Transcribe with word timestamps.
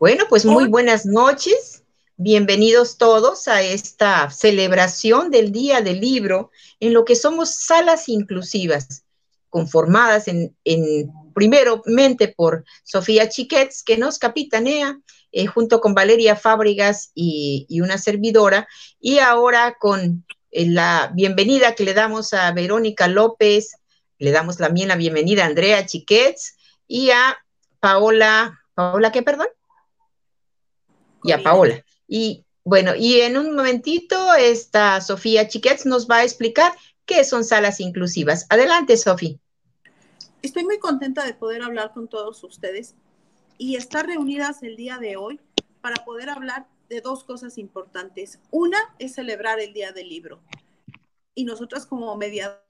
Bueno, 0.00 0.24
pues 0.30 0.46
muy 0.46 0.66
buenas 0.66 1.04
noches. 1.04 1.84
Bienvenidos 2.16 2.96
todos 2.96 3.48
a 3.48 3.60
esta 3.60 4.30
celebración 4.30 5.30
del 5.30 5.52
Día 5.52 5.82
del 5.82 6.00
Libro 6.00 6.50
en 6.80 6.94
lo 6.94 7.04
que 7.04 7.14
somos 7.14 7.54
salas 7.54 8.08
inclusivas, 8.08 9.04
conformadas 9.50 10.26
en, 10.26 10.56
en 10.64 11.12
primeramente 11.34 12.28
por 12.28 12.64
Sofía 12.82 13.28
Chiquets, 13.28 13.82
que 13.82 13.98
nos 13.98 14.18
capitanea, 14.18 14.98
eh, 15.32 15.44
junto 15.44 15.82
con 15.82 15.92
Valeria 15.92 16.34
Fábrigas 16.34 17.10
y, 17.14 17.66
una 17.82 17.98
servidora, 17.98 18.66
y 18.98 19.18
ahora 19.18 19.76
con 19.78 20.24
eh, 20.50 20.66
la 20.66 21.12
bienvenida 21.14 21.74
que 21.74 21.84
le 21.84 21.92
damos 21.92 22.32
a 22.32 22.50
Verónica 22.52 23.06
López, 23.06 23.72
le 24.16 24.30
damos 24.30 24.56
también 24.56 24.88
la 24.88 24.96
bienvenida 24.96 25.42
a 25.42 25.48
Andrea 25.48 25.84
Chiquets 25.84 26.56
y 26.88 27.10
a 27.10 27.36
Paola, 27.80 28.62
¿Paola 28.74 29.12
qué, 29.12 29.22
perdón? 29.22 29.48
Y 31.22 31.32
a 31.32 31.42
Paola. 31.42 31.84
Y 32.06 32.44
bueno, 32.64 32.94
y 32.94 33.20
en 33.20 33.36
un 33.36 33.54
momentito, 33.54 34.34
esta 34.34 35.00
Sofía 35.00 35.48
Chiquets 35.48 35.86
nos 35.86 36.08
va 36.08 36.18
a 36.18 36.24
explicar 36.24 36.72
qué 37.06 37.24
son 37.24 37.44
salas 37.44 37.80
inclusivas. 37.80 38.46
Adelante, 38.50 38.96
Sofía. 38.96 39.36
Estoy 40.42 40.64
muy 40.64 40.78
contenta 40.78 41.24
de 41.24 41.34
poder 41.34 41.62
hablar 41.62 41.92
con 41.92 42.08
todos 42.08 42.42
ustedes 42.44 42.94
y 43.58 43.76
estar 43.76 44.06
reunidas 44.06 44.62
el 44.62 44.76
día 44.76 44.98
de 44.98 45.16
hoy 45.16 45.40
para 45.80 46.04
poder 46.04 46.30
hablar 46.30 46.66
de 46.88 47.00
dos 47.00 47.24
cosas 47.24 47.58
importantes. 47.58 48.40
Una 48.50 48.78
es 48.98 49.14
celebrar 49.14 49.60
el 49.60 49.72
Día 49.72 49.92
del 49.92 50.08
Libro 50.08 50.40
y 51.34 51.44
nosotras 51.44 51.86
como 51.86 52.16
mediadoras. 52.16 52.64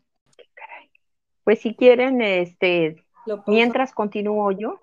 Pues 1.44 1.60
si 1.60 1.74
quieren, 1.74 2.20
este, 2.22 3.05
mientras 3.46 3.92
continúo 3.92 4.52
yo 4.52 4.80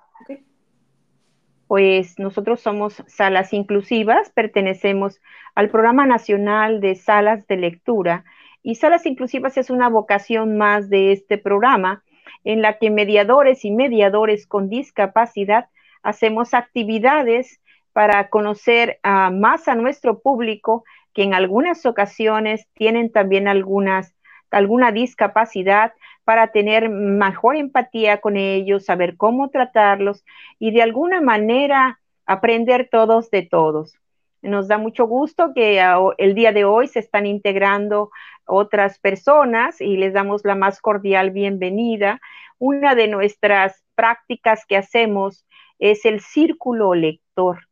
pues 1.68 2.18
nosotros 2.18 2.62
somos 2.62 3.04
Salas 3.08 3.54
Inclusivas, 3.54 4.30
pertenecemos 4.32 5.20
al 5.56 5.70
Programa 5.70 6.06
Nacional 6.06 6.80
de 6.82 6.96
Salas 6.96 7.46
de 7.48 7.58
Lectura 7.58 8.24
y 8.64 8.76
Salas 8.76 9.06
Inclusivas 9.06 9.58
es 9.58 9.70
una 9.70 9.90
vocación 9.90 10.58
más 10.58 10.90
de 10.90 11.12
este 11.12 11.38
programa 11.38 12.04
en 12.44 12.62
la 12.62 12.78
que 12.78 12.90
mediadores 12.90 13.66
y 13.66 13.72
mediadores 13.72 14.48
con 14.48 14.70
discapacidad 14.70 15.68
hacemos 16.04 16.54
actividades 16.54 17.62
para 17.94 18.30
conocer 18.30 19.00
más 19.04 19.68
a 19.68 19.76
nuestro 19.76 20.20
público 20.20 20.84
que 21.14 21.24
en 21.24 21.34
algunas 21.34 21.86
ocasiones 21.86 22.68
tienen 22.76 23.12
también 23.12 23.48
algunas, 23.48 24.16
alguna 24.52 24.92
discapacidad 24.92 25.94
para 26.28 26.52
tener 26.52 26.90
mejor 26.90 27.56
empatía 27.56 28.20
con 28.20 28.36
ellos, 28.36 28.84
saber 28.84 29.16
cómo 29.16 29.50
tratarlos 29.50 30.26
y 30.60 30.72
de 30.72 30.82
alguna 30.82 31.22
manera 31.22 32.02
aprender 32.26 32.90
todos 32.92 33.32
de 33.32 33.44
todos. 33.44 33.94
Nos 34.42 34.68
da 34.68 34.78
mucho 34.78 35.08
gusto 35.08 35.54
que 35.56 35.82
el 36.18 36.36
día 36.36 36.52
de 36.52 36.66
hoy 36.66 36.90
se 36.90 37.00
están 37.00 37.28
integrando 37.28 38.12
otras 38.46 39.00
personas 39.00 39.80
y 39.80 39.96
les 39.96 40.12
damos 40.12 40.44
la 40.44 40.56
más 40.56 40.82
cordial 40.82 41.32
bienvenida. 41.32 42.20
Una 42.60 42.94
de 42.94 43.08
nuestras 43.08 43.82
prácticas 43.96 44.66
que 44.66 44.76
hacemos 44.76 45.46
es 45.80 46.04
el 46.04 46.20
círculo 46.20 46.94
lector. 46.94 47.70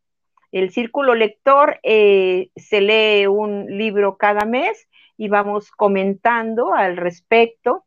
El 0.53 0.72
círculo 0.72 1.14
lector 1.14 1.81
eh, 1.83 2.52
se 2.56 2.80
lee 2.80 3.28
un 3.28 3.66
libro 3.78 4.16
cada 4.16 4.45
mes 4.45 4.88
y 5.17 5.28
vamos 5.28 5.72
comentando 5.72 6.73
al 6.73 6.95
respecto 6.95 7.84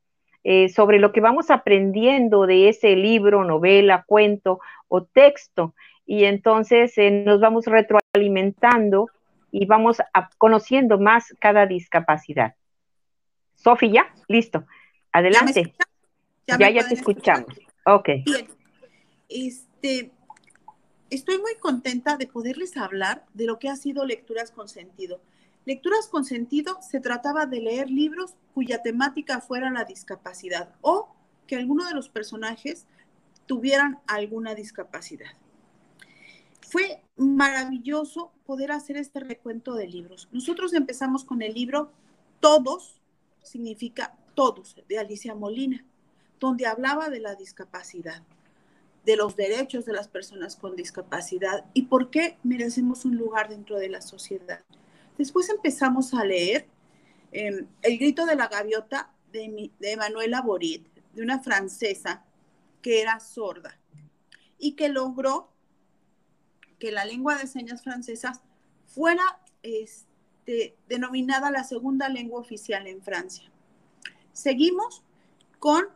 eh, 0.51 0.71
sobre 0.71 0.99
lo 0.99 1.13
que 1.13 1.21
vamos 1.21 1.51
aprendiendo 1.51 2.47
de 2.47 2.71
ese 2.71 2.97
libro, 2.97 3.45
novela, 3.45 4.05
cuento 4.07 4.61
o 4.89 5.05
texto. 5.05 5.75
Y 6.07 6.25
entonces 6.25 6.97
eh, 6.97 7.11
nos 7.11 7.39
vamos 7.39 7.67
retroalimentando 7.67 9.11
y 9.51 9.67
vamos 9.67 9.99
conociendo 10.39 10.99
más 10.99 11.35
cada 11.39 11.67
discapacidad. 11.67 12.55
Sofía, 13.57 14.11
listo. 14.27 14.65
Adelante. 15.13 15.75
Ya, 16.47 16.71
ya, 16.71 16.89
te 16.89 16.95
escuchamos. 16.95 17.55
Ok. 17.85 18.09
Bien. 18.25 18.49
Este, 19.29 20.11
estoy 21.11 21.37
muy 21.37 21.57
contenta 21.61 22.17
de 22.17 22.27
poderles 22.27 22.79
hablar 22.79 23.27
de 23.35 23.45
lo 23.45 23.59
que 23.59 23.69
ha 23.69 23.77
sido 23.77 24.07
Lecturas 24.07 24.51
con 24.51 24.71
Sentido. 24.71 25.21
Lecturas 25.69 26.07
con 26.07 26.25
sentido 26.25 26.79
se 26.81 26.99
trataba 26.99 27.45
de 27.45 27.61
leer 27.61 27.91
libros 27.91 28.33
cuya 28.55 28.81
temática 28.81 29.43
fuera 29.43 29.71
la 29.71 29.85
discapacidad 29.85 30.71
o 30.81 31.11
que 31.47 31.57
alguno 31.57 31.87
de 31.87 31.93
los 31.93 32.09
personajes 32.09 32.87
tuvieran 33.45 33.99
alguna 34.07 34.55
discapacidad. 34.55 35.29
Fue 36.67 37.03
maravilloso 37.19 38.33
poder 38.47 38.73
hacer 38.73 38.97
este 38.97 39.21
recuento 39.21 39.75
de 39.75 39.89
libros. 39.89 40.31
Nosotros 40.33 40.73
empezamos 40.73 41.23
con 41.23 41.43
el 41.43 41.53
libro 41.53 41.93
Todos, 42.41 43.03
significa 43.43 44.17
todos, 44.35 44.75
de 44.89 44.99
Alicia 44.99 45.35
Molina, 45.35 45.85
donde 46.41 46.65
hablaba 46.65 47.11
de 47.11 47.21
la 47.21 47.35
discapacidad, 47.35 48.23
de 49.05 49.17
los 49.17 49.37
derechos 49.37 49.85
de 49.85 49.93
las 49.93 50.09
personas 50.09 50.57
con 50.57 50.77
discapacidad 50.77 51.67
y 51.75 51.83
por 51.83 52.09
qué 52.09 52.39
merecemos 52.43 53.05
un 53.05 53.19
lugar 53.19 53.51
dentro 53.51 53.77
de 53.79 53.91
la 53.91 54.01
sociedad. 54.01 54.61
Después 55.19 55.51
empezamos 55.51 56.15
a 56.15 56.25
leer 56.25 56.69
em, 57.33 57.67
El 57.83 57.99
grito 57.99 58.25
de 58.25 58.37
la 58.37 58.49
gaviota 58.49 59.13
de, 59.33 59.71
de 59.79 59.97
Manuela 59.97 60.41
Borit, 60.41 60.87
de 61.13 61.23
una 61.23 61.41
francesa 61.41 62.25
que 62.81 63.03
era 63.03 63.21
sorda 63.21 63.79
y 64.59 64.73
que 64.73 64.89
logró 64.89 65.51
que 66.79 66.93
la 66.93 67.05
lengua 67.05 67.37
de 67.37 67.47
señas 67.47 67.83
francesas 67.83 68.41
fuera 68.87 69.41
este, 69.63 70.77
denominada 70.89 71.51
la 71.51 71.65
segunda 71.65 72.09
lengua 72.09 72.41
oficial 72.41 72.87
en 72.87 73.03
Francia. 73.03 73.51
Seguimos 74.33 75.03
con 75.59 75.89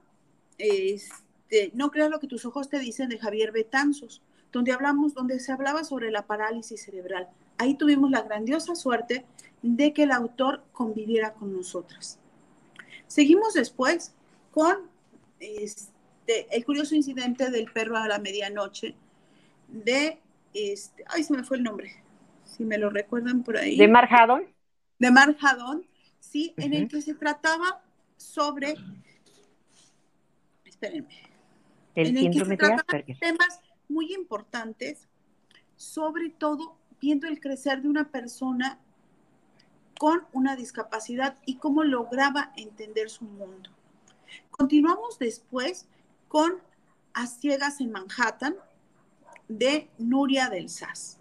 este, 0.58 1.70
No 1.74 1.90
creas 1.90 2.10
lo 2.10 2.18
que 2.18 2.26
tus 2.26 2.44
ojos 2.44 2.68
te 2.68 2.78
dicen 2.78 3.08
de 3.08 3.18
Javier 3.18 3.52
Betanzos, 3.52 4.22
donde 4.50 4.72
hablamos, 4.72 5.14
donde 5.14 5.38
se 5.38 5.52
hablaba 5.52 5.84
sobre 5.84 6.10
la 6.10 6.26
parálisis 6.26 6.82
cerebral 6.82 7.28
ahí 7.62 7.74
tuvimos 7.74 8.10
la 8.10 8.22
grandiosa 8.22 8.74
suerte 8.74 9.24
de 9.62 9.92
que 9.92 10.02
el 10.02 10.10
autor 10.10 10.64
conviviera 10.72 11.32
con 11.32 11.54
nosotras. 11.54 12.18
Seguimos 13.06 13.54
después 13.54 14.14
con 14.50 14.90
este, 15.38 16.46
el 16.50 16.64
curioso 16.64 16.94
incidente 16.94 17.50
del 17.50 17.70
perro 17.72 17.96
a 17.96 18.08
la 18.08 18.18
medianoche 18.18 18.94
de, 19.68 20.18
este, 20.52 21.04
ay, 21.08 21.22
se 21.22 21.34
me 21.34 21.44
fue 21.44 21.56
el 21.56 21.62
nombre, 21.62 22.02
si 22.44 22.64
me 22.64 22.78
lo 22.78 22.90
recuerdan 22.90 23.42
por 23.42 23.56
ahí. 23.56 23.76
De 23.76 23.88
Marjadón. 23.88 24.44
De 24.98 25.10
Marjadón, 25.10 25.86
sí, 26.18 26.54
en 26.56 26.74
el 26.74 26.88
que 26.88 27.00
se 27.00 27.14
trataba 27.14 27.82
sobre, 28.16 28.74
espérenme, 30.64 31.30
el 31.94 32.08
en 32.08 32.16
el 32.16 32.30
que 32.32 32.44
se 32.44 32.56
trataba 32.56 33.04
temas 33.20 33.60
muy 33.88 34.12
importantes, 34.14 35.08
sobre 35.76 36.30
todo 36.30 36.81
viendo 37.02 37.26
el 37.26 37.40
crecer 37.40 37.82
de 37.82 37.88
una 37.88 38.10
persona 38.10 38.78
con 39.98 40.24
una 40.32 40.54
discapacidad 40.54 41.36
y 41.44 41.56
cómo 41.56 41.82
lograba 41.82 42.52
entender 42.56 43.10
su 43.10 43.24
mundo. 43.24 43.70
Continuamos 44.52 45.18
después 45.18 45.88
con 46.28 46.52
A 47.12 47.26
Ciegas 47.26 47.80
en 47.80 47.90
Manhattan 47.90 48.54
de 49.48 49.90
Nuria 49.98 50.48
del 50.48 50.68
SAS. 50.68 51.18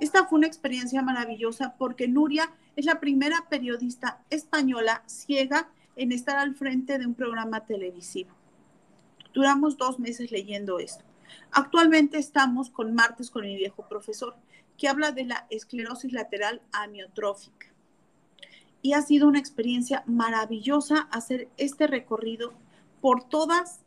Esta 0.00 0.24
fue 0.24 0.38
una 0.38 0.46
experiencia 0.46 1.02
maravillosa 1.02 1.74
porque 1.76 2.08
Nuria 2.08 2.50
es 2.74 2.86
la 2.86 2.98
primera 2.98 3.46
periodista 3.50 4.22
española 4.30 5.02
ciega 5.06 5.68
en 5.96 6.12
estar 6.12 6.38
al 6.38 6.54
frente 6.54 6.98
de 6.98 7.06
un 7.06 7.14
programa 7.14 7.66
televisivo. 7.66 8.30
Duramos 9.34 9.76
dos 9.76 9.98
meses 9.98 10.32
leyendo 10.32 10.78
esto. 10.78 11.04
Actualmente 11.50 12.16
estamos 12.16 12.70
con 12.70 12.94
Martes 12.94 13.30
con 13.30 13.42
mi 13.42 13.54
viejo 13.54 13.86
profesor 13.86 14.34
que 14.78 14.88
habla 14.88 15.12
de 15.12 15.24
la 15.24 15.46
esclerosis 15.50 16.12
lateral 16.12 16.62
amiotrófica. 16.72 17.66
Y 18.80 18.92
ha 18.92 19.02
sido 19.02 19.26
una 19.28 19.40
experiencia 19.40 20.04
maravillosa 20.06 21.08
hacer 21.10 21.48
este 21.56 21.88
recorrido 21.88 22.54
por 23.00 23.24
todas, 23.24 23.80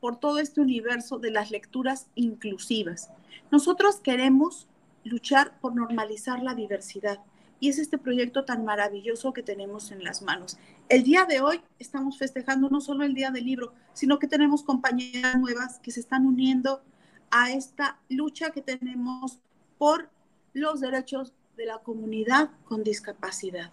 por 0.00 0.18
todo 0.18 0.40
este 0.40 0.60
universo 0.60 1.18
de 1.18 1.30
las 1.30 1.52
lecturas 1.52 2.08
inclusivas. 2.16 3.10
Nosotros 3.52 4.00
queremos 4.00 4.66
luchar 5.04 5.58
por 5.60 5.74
normalizar 5.74 6.42
la 6.42 6.54
diversidad 6.54 7.20
y 7.60 7.68
es 7.68 7.78
este 7.78 7.96
proyecto 7.96 8.44
tan 8.44 8.64
maravilloso 8.64 9.32
que 9.32 9.42
tenemos 9.42 9.92
en 9.92 10.02
las 10.02 10.20
manos. 10.20 10.58
El 10.88 11.04
día 11.04 11.24
de 11.24 11.40
hoy 11.40 11.60
estamos 11.78 12.18
festejando 12.18 12.68
no 12.68 12.80
solo 12.80 13.04
el 13.04 13.14
Día 13.14 13.30
del 13.30 13.44
Libro, 13.44 13.72
sino 13.92 14.18
que 14.18 14.26
tenemos 14.26 14.64
compañeras 14.64 15.38
nuevas 15.38 15.78
que 15.78 15.92
se 15.92 16.00
están 16.00 16.26
uniendo 16.26 16.82
a 17.30 17.52
esta 17.52 18.00
lucha 18.08 18.50
que 18.50 18.60
tenemos 18.60 19.38
por 19.78 20.10
los 20.54 20.80
derechos 20.80 21.34
de 21.56 21.66
la 21.66 21.78
comunidad 21.78 22.50
con 22.64 22.82
discapacidad. 22.82 23.70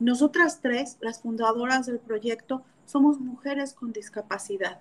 Nosotras 0.00 0.60
tres, 0.60 0.96
las 1.00 1.20
fundadoras 1.20 1.86
del 1.86 2.00
proyecto, 2.00 2.64
somos 2.86 3.20
mujeres 3.20 3.74
con 3.74 3.92
discapacidad. 3.92 4.80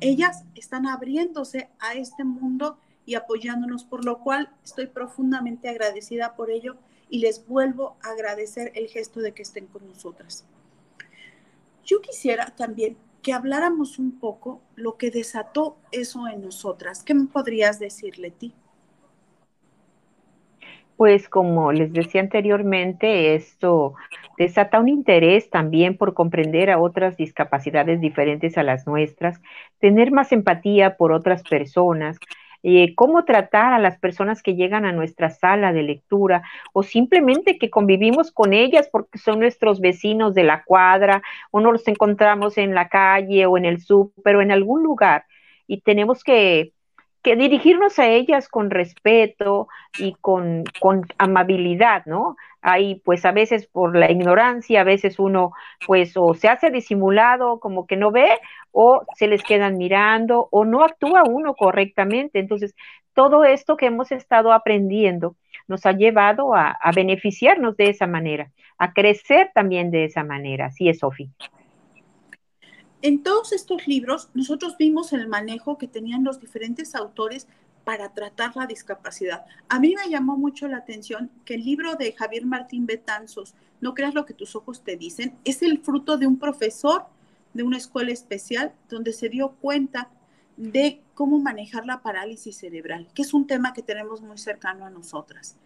Ellas 0.00 0.44
están 0.54 0.86
abriéndose 0.86 1.68
a 1.80 1.94
este 1.94 2.24
mundo 2.24 2.78
y 3.04 3.14
apoyándonos, 3.14 3.84
por 3.84 4.04
lo 4.04 4.20
cual 4.20 4.50
estoy 4.64 4.86
profundamente 4.86 5.68
agradecida 5.68 6.34
por 6.36 6.50
ello 6.50 6.76
y 7.10 7.18
les 7.18 7.46
vuelvo 7.46 7.96
a 8.02 8.10
agradecer 8.10 8.72
el 8.74 8.88
gesto 8.88 9.20
de 9.20 9.32
que 9.32 9.42
estén 9.42 9.66
con 9.66 9.86
nosotras. 9.86 10.44
Yo 11.84 12.00
quisiera 12.00 12.54
también 12.54 12.96
que 13.22 13.32
habláramos 13.32 13.98
un 13.98 14.18
poco 14.18 14.60
lo 14.76 14.96
que 14.96 15.10
desató 15.10 15.76
eso 15.90 16.28
en 16.28 16.42
nosotras. 16.42 17.02
¿Qué 17.02 17.14
me 17.14 17.26
podrías 17.26 17.78
decir, 17.78 18.18
Leti? 18.18 18.54
Pues 20.98 21.28
como 21.28 21.70
les 21.72 21.92
decía 21.92 22.20
anteriormente, 22.20 23.36
esto 23.36 23.94
desata 24.36 24.80
un 24.80 24.88
interés 24.88 25.48
también 25.48 25.96
por 25.96 26.12
comprender 26.12 26.70
a 26.70 26.80
otras 26.80 27.16
discapacidades 27.16 28.00
diferentes 28.00 28.58
a 28.58 28.64
las 28.64 28.84
nuestras, 28.84 29.40
tener 29.78 30.10
más 30.10 30.32
empatía 30.32 30.96
por 30.96 31.12
otras 31.12 31.44
personas, 31.44 32.18
eh, 32.64 32.96
cómo 32.96 33.24
tratar 33.24 33.72
a 33.74 33.78
las 33.78 33.96
personas 33.98 34.42
que 34.42 34.56
llegan 34.56 34.84
a 34.84 34.92
nuestra 34.92 35.30
sala 35.30 35.72
de 35.72 35.84
lectura 35.84 36.42
o 36.72 36.82
simplemente 36.82 37.58
que 37.58 37.70
convivimos 37.70 38.32
con 38.32 38.52
ellas 38.52 38.88
porque 38.90 39.18
son 39.18 39.38
nuestros 39.38 39.80
vecinos 39.80 40.34
de 40.34 40.42
la 40.42 40.64
cuadra 40.64 41.22
o 41.52 41.60
nos 41.60 41.72
los 41.74 41.86
encontramos 41.88 42.58
en 42.58 42.74
la 42.74 42.88
calle 42.88 43.46
o 43.46 43.56
en 43.56 43.66
el 43.66 43.80
súper 43.80 44.34
o 44.34 44.42
en 44.42 44.50
algún 44.50 44.82
lugar 44.82 45.26
y 45.68 45.80
tenemos 45.82 46.24
que 46.24 46.72
que 47.22 47.36
dirigirnos 47.36 47.98
a 47.98 48.08
ellas 48.08 48.48
con 48.48 48.70
respeto 48.70 49.68
y 49.98 50.14
con, 50.20 50.64
con, 50.80 51.06
amabilidad, 51.18 52.04
¿no? 52.06 52.36
Ahí, 52.62 53.02
pues 53.04 53.24
a 53.24 53.32
veces 53.32 53.66
por 53.66 53.96
la 53.96 54.10
ignorancia, 54.10 54.80
a 54.80 54.84
veces 54.84 55.18
uno, 55.18 55.52
pues, 55.86 56.16
o 56.16 56.34
se 56.34 56.48
hace 56.48 56.70
disimulado 56.70 57.60
como 57.60 57.86
que 57.86 57.96
no 57.96 58.10
ve, 58.10 58.28
o 58.72 59.04
se 59.16 59.26
les 59.28 59.42
quedan 59.42 59.78
mirando, 59.78 60.48
o 60.50 60.64
no 60.64 60.84
actúa 60.84 61.24
uno 61.24 61.54
correctamente. 61.54 62.38
Entonces, 62.38 62.74
todo 63.14 63.44
esto 63.44 63.76
que 63.76 63.86
hemos 63.86 64.12
estado 64.12 64.52
aprendiendo 64.52 65.36
nos 65.66 65.86
ha 65.86 65.92
llevado 65.92 66.54
a, 66.54 66.70
a 66.70 66.92
beneficiarnos 66.92 67.76
de 67.76 67.90
esa 67.90 68.06
manera, 68.06 68.50
a 68.78 68.92
crecer 68.92 69.50
también 69.54 69.90
de 69.90 70.04
esa 70.04 70.24
manera. 70.24 70.66
Así 70.66 70.88
es, 70.88 71.00
Sofía. 71.00 71.28
En 73.00 73.22
todos 73.22 73.52
estos 73.52 73.86
libros, 73.86 74.28
nosotros 74.34 74.76
vimos 74.76 75.12
el 75.12 75.28
manejo 75.28 75.78
que 75.78 75.86
tenían 75.86 76.24
los 76.24 76.40
diferentes 76.40 76.96
autores 76.96 77.46
para 77.84 78.12
tratar 78.12 78.56
la 78.56 78.66
discapacidad. 78.66 79.46
A 79.68 79.78
mí 79.78 79.94
me 79.94 80.10
llamó 80.10 80.36
mucho 80.36 80.66
la 80.66 80.78
atención 80.78 81.30
que 81.44 81.54
el 81.54 81.64
libro 81.64 81.94
de 81.94 82.12
Javier 82.12 82.44
Martín 82.44 82.86
Betanzos, 82.86 83.54
No 83.80 83.94
creas 83.94 84.14
lo 84.14 84.26
que 84.26 84.34
tus 84.34 84.56
ojos 84.56 84.82
te 84.82 84.96
dicen, 84.96 85.38
es 85.44 85.62
el 85.62 85.78
fruto 85.78 86.18
de 86.18 86.26
un 86.26 86.38
profesor 86.38 87.06
de 87.54 87.62
una 87.62 87.78
escuela 87.78 88.12
especial 88.12 88.74
donde 88.88 89.12
se 89.12 89.28
dio 89.28 89.52
cuenta 89.60 90.10
de 90.56 91.00
cómo 91.14 91.38
manejar 91.38 91.86
la 91.86 92.02
parálisis 92.02 92.56
cerebral, 92.56 93.08
que 93.14 93.22
es 93.22 93.32
un 93.32 93.46
tema 93.46 93.72
que 93.72 93.82
tenemos 93.82 94.20
muy 94.20 94.38
cercano 94.38 94.84
a 94.84 94.90
nosotras. 94.90 95.56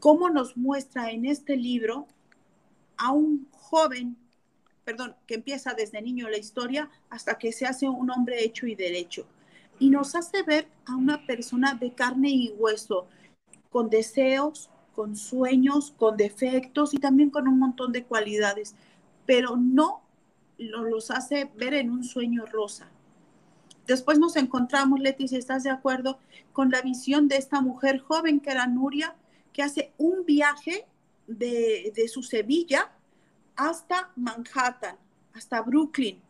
Cómo 0.00 0.28
nos 0.28 0.56
muestra 0.56 1.10
en 1.10 1.24
este 1.24 1.56
libro 1.56 2.06
a 2.98 3.10
un 3.10 3.48
joven 3.50 4.16
perdón, 4.88 5.14
que 5.26 5.34
empieza 5.34 5.74
desde 5.74 6.00
niño 6.00 6.30
la 6.30 6.38
historia 6.38 6.88
hasta 7.10 7.36
que 7.36 7.52
se 7.52 7.66
hace 7.66 7.86
un 7.86 8.10
hombre 8.10 8.42
hecho 8.42 8.66
y 8.66 8.74
derecho. 8.74 9.26
Y 9.78 9.90
nos 9.90 10.14
hace 10.14 10.42
ver 10.44 10.66
a 10.86 10.96
una 10.96 11.26
persona 11.26 11.74
de 11.74 11.92
carne 11.92 12.30
y 12.30 12.54
hueso, 12.56 13.06
con 13.68 13.90
deseos, 13.90 14.70
con 14.94 15.14
sueños, 15.14 15.92
con 15.98 16.16
defectos 16.16 16.94
y 16.94 16.96
también 16.96 17.28
con 17.28 17.48
un 17.48 17.58
montón 17.58 17.92
de 17.92 18.04
cualidades, 18.04 18.76
pero 19.26 19.58
no 19.58 20.00
los 20.56 21.10
hace 21.10 21.50
ver 21.54 21.74
en 21.74 21.90
un 21.90 22.02
sueño 22.02 22.46
rosa. 22.46 22.90
Después 23.86 24.18
nos 24.18 24.36
encontramos, 24.36 25.00
Leti, 25.00 25.28
si 25.28 25.36
estás 25.36 25.64
de 25.64 25.70
acuerdo, 25.70 26.18
con 26.54 26.70
la 26.70 26.80
visión 26.80 27.28
de 27.28 27.36
esta 27.36 27.60
mujer 27.60 27.98
joven 27.98 28.40
que 28.40 28.52
era 28.52 28.66
Nuria, 28.66 29.14
que 29.52 29.62
hace 29.62 29.92
un 29.98 30.24
viaje 30.24 30.86
de, 31.26 31.92
de 31.94 32.08
su 32.08 32.22
Sevilla 32.22 32.90
hasta 33.58 34.12
Manhattan, 34.14 34.96
hasta 35.34 35.60
Brooklyn, 35.60 36.20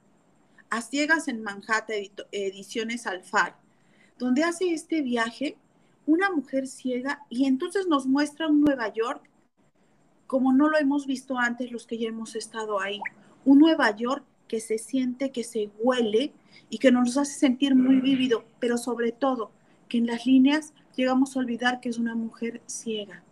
a 0.70 0.80
ciegas 0.80 1.28
en 1.28 1.42
Manhattan, 1.42 2.08
ediciones 2.32 3.06
Alfar, 3.06 3.54
donde 4.18 4.42
hace 4.42 4.72
este 4.72 5.02
viaje 5.02 5.56
una 6.06 6.30
mujer 6.30 6.66
ciega 6.66 7.20
y 7.28 7.44
entonces 7.44 7.86
nos 7.86 8.06
muestra 8.06 8.48
un 8.48 8.62
Nueva 8.62 8.92
York 8.92 9.22
como 10.26 10.54
no 10.54 10.68
lo 10.68 10.78
hemos 10.78 11.06
visto 11.06 11.38
antes 11.38 11.70
los 11.70 11.86
que 11.86 11.98
ya 11.98 12.08
hemos 12.08 12.34
estado 12.34 12.80
ahí. 12.80 13.00
Un 13.44 13.58
Nueva 13.58 13.94
York 13.94 14.24
que 14.46 14.60
se 14.60 14.78
siente, 14.78 15.30
que 15.30 15.44
se 15.44 15.70
huele 15.80 16.32
y 16.70 16.78
que 16.78 16.90
nos 16.90 17.16
hace 17.18 17.38
sentir 17.38 17.74
muy 17.74 18.00
vívido, 18.00 18.44
pero 18.58 18.78
sobre 18.78 19.12
todo 19.12 19.50
que 19.88 19.98
en 19.98 20.06
las 20.06 20.24
líneas 20.24 20.72
llegamos 20.96 21.36
a 21.36 21.40
olvidar 21.40 21.80
que 21.80 21.90
es 21.90 21.98
una 21.98 22.14
mujer 22.14 22.62
ciega. 22.66 23.22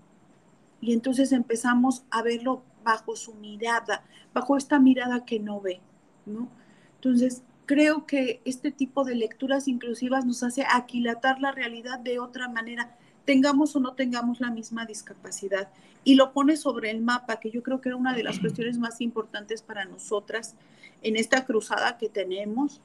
Y 0.83 0.93
entonces 0.93 1.33
empezamos 1.33 2.05
a 2.11 2.23
verlo 2.23 2.63
bajo 2.87 3.17
su 3.17 3.35
mirada, 3.35 4.05
bajo 4.33 4.56
esta 4.56 4.79
mirada 4.79 5.27
que 5.27 5.41
no 5.41 5.61
ve, 5.61 5.81
¿no? 6.25 6.49
Entonces, 6.94 7.43
creo 7.67 8.06
que 8.06 8.41
este 8.44 8.71
tipo 8.71 9.05
de 9.05 9.17
lecturas 9.17 9.67
inclusivas 9.67 10.25
nos 10.25 10.44
hace 10.44 10.65
aquilatar 10.73 11.41
la 11.41 11.50
realidad 11.50 11.99
de 11.99 12.21
otra 12.21 12.49
manera, 12.49 12.97
tengamos 13.25 13.75
o 13.75 13.81
no 13.81 13.94
tengamos 13.94 14.41
la 14.41 14.50
misma 14.50 14.87
discapacidad. 14.87 15.69
Y 16.05 16.15
lo 16.15 16.33
pone 16.33 16.56
sobre 16.56 16.91
el 16.93 17.03
mapa, 17.03 17.41
que 17.41 17.50
yo 17.50 17.65
creo 17.65 17.81
que 17.81 17.88
era 17.88 17.97
una 17.97 18.15
de 18.15 18.23
las 18.23 18.38
cuestiones 18.38 18.79
más 18.79 19.00
importantes 19.00 19.62
para 19.62 19.85
nosotras 19.85 20.55
en 21.03 21.17
esta 21.17 21.44
cruzada 21.44 21.99
que 21.99 22.09
tenemos 22.09 22.81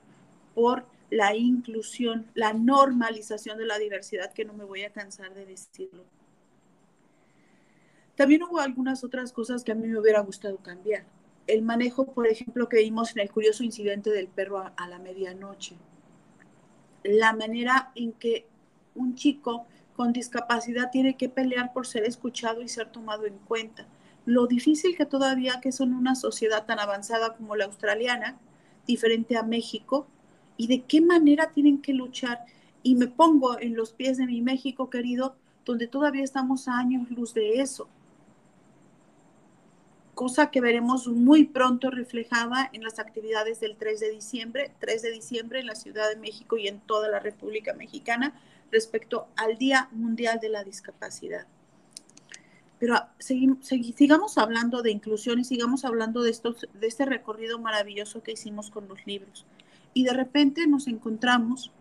por 0.56 0.86
la 1.12 1.36
inclusión, 1.36 2.26
la 2.34 2.54
normalización 2.54 3.60
de 3.60 3.68
la 3.68 3.78
diversidad, 3.78 4.34
que 4.34 4.46
no 4.46 4.54
me 4.54 4.64
voy 4.64 4.82
a 4.82 4.90
cansar 4.92 5.36
de 5.36 5.46
decirlo. 5.46 6.04
También 8.22 8.44
hubo 8.44 8.60
algunas 8.60 9.04
otras 9.04 9.34
cosas 9.34 9.64
que 9.64 9.72
a 9.72 9.76
mí 9.76 9.88
me 9.88 10.00
hubiera 10.00 10.20
gustado 10.20 10.58
cambiar. 10.58 11.06
El 11.48 11.64
manejo, 11.64 12.06
por 12.06 12.28
ejemplo, 12.28 12.70
que 12.70 12.78
vimos 12.78 13.16
en 13.16 13.20
el 13.24 13.32
curioso 13.32 13.64
incidente 13.64 14.12
del 14.12 14.28
perro 14.28 14.60
a, 14.60 14.88
la 14.88 15.00
medianoche. 15.00 15.76
La 17.04 17.34
manera 17.34 17.92
en 17.96 18.12
que 18.14 18.46
un 18.94 19.16
chico 19.16 19.66
con 19.96 20.14
discapacidad 20.14 20.92
tiene 20.92 21.18
que 21.18 21.30
pelear 21.30 21.74
por 21.74 21.88
ser 21.88 22.04
escuchado 22.04 22.62
y 22.62 22.68
ser 22.68 22.92
tomado 22.92 23.26
en 23.26 23.40
cuenta. 23.40 23.88
Lo 24.28 24.46
difícil 24.46 24.96
que 24.96 25.08
todavía 25.08 25.60
que 25.60 25.72
son 25.72 25.92
una 25.92 26.14
sociedad 26.14 26.68
tan 26.68 26.78
avanzada 26.78 27.36
como 27.36 27.56
la 27.56 27.66
australiana, 27.66 28.38
diferente 28.86 29.36
a 29.36 29.42
México, 29.42 30.06
y 30.58 30.68
de 30.68 30.84
qué 30.84 31.02
manera 31.02 31.54
tienen 31.56 31.82
que 31.82 31.96
luchar. 31.96 32.46
Y 32.84 32.94
me 32.94 33.08
pongo 33.08 33.60
en 33.60 33.76
los 33.76 33.94
pies 33.94 34.20
de 34.20 34.28
mi 34.28 34.44
México 34.44 34.92
querido, 34.92 35.34
donde 35.66 35.88
todavía 35.88 36.24
estamos 36.24 36.68
a 36.68 36.78
años 36.78 37.10
luz 37.10 37.34
de 37.34 37.62
eso 37.62 37.90
cosa 40.22 40.52
que 40.52 40.62
veremos 40.62 41.08
muy 41.08 41.46
pronto 41.46 41.90
reflejada 41.90 42.70
en 42.74 42.84
las 42.84 43.00
actividades 43.00 43.60
del 43.60 43.76
3 43.76 44.00
de 44.00 44.12
diciembre, 44.12 44.72
3 44.78 45.02
de 45.02 45.12
diciembre 45.14 45.60
en 45.60 45.66
la 45.66 45.74
Ciudad 45.74 46.08
de 46.10 46.16
México 46.16 46.58
y 46.58 46.68
en 46.68 46.80
toda 46.80 47.10
la 47.10 47.18
República 47.18 47.74
Mexicana 47.74 48.40
respecto 48.72 49.26
al 49.36 49.58
Día 49.58 49.90
Mundial 49.92 50.40
de 50.40 50.50
la 50.50 50.64
Discapacidad. 50.64 51.48
Pero 52.78 52.98
sigamos 53.18 54.38
hablando 54.38 54.84
de 54.84 54.92
inclusión 54.92 55.40
y 55.40 55.44
sigamos 55.44 55.86
hablando 55.86 56.22
de, 56.22 56.30
estos, 56.30 56.68
de 56.72 56.86
este 56.86 57.06
recorrido 57.06 57.58
maravilloso 57.58 58.22
que 58.22 58.34
hicimos 58.34 58.70
con 58.70 58.88
los 58.88 59.04
libros. 59.08 59.48
Y 59.96 60.04
de 60.04 60.14
repente 60.14 60.68
nos 60.68 60.86
encontramos 60.86 61.72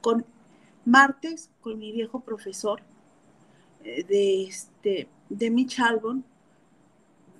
con 0.00 0.24
martes, 0.86 1.50
con 1.60 1.78
mi 1.78 1.92
viejo 1.92 2.20
profesor 2.20 2.80
eh, 3.84 4.04
de, 4.04 4.44
este, 4.44 5.06
de 5.28 5.50
Mitch 5.50 5.80
Albon, 5.80 6.24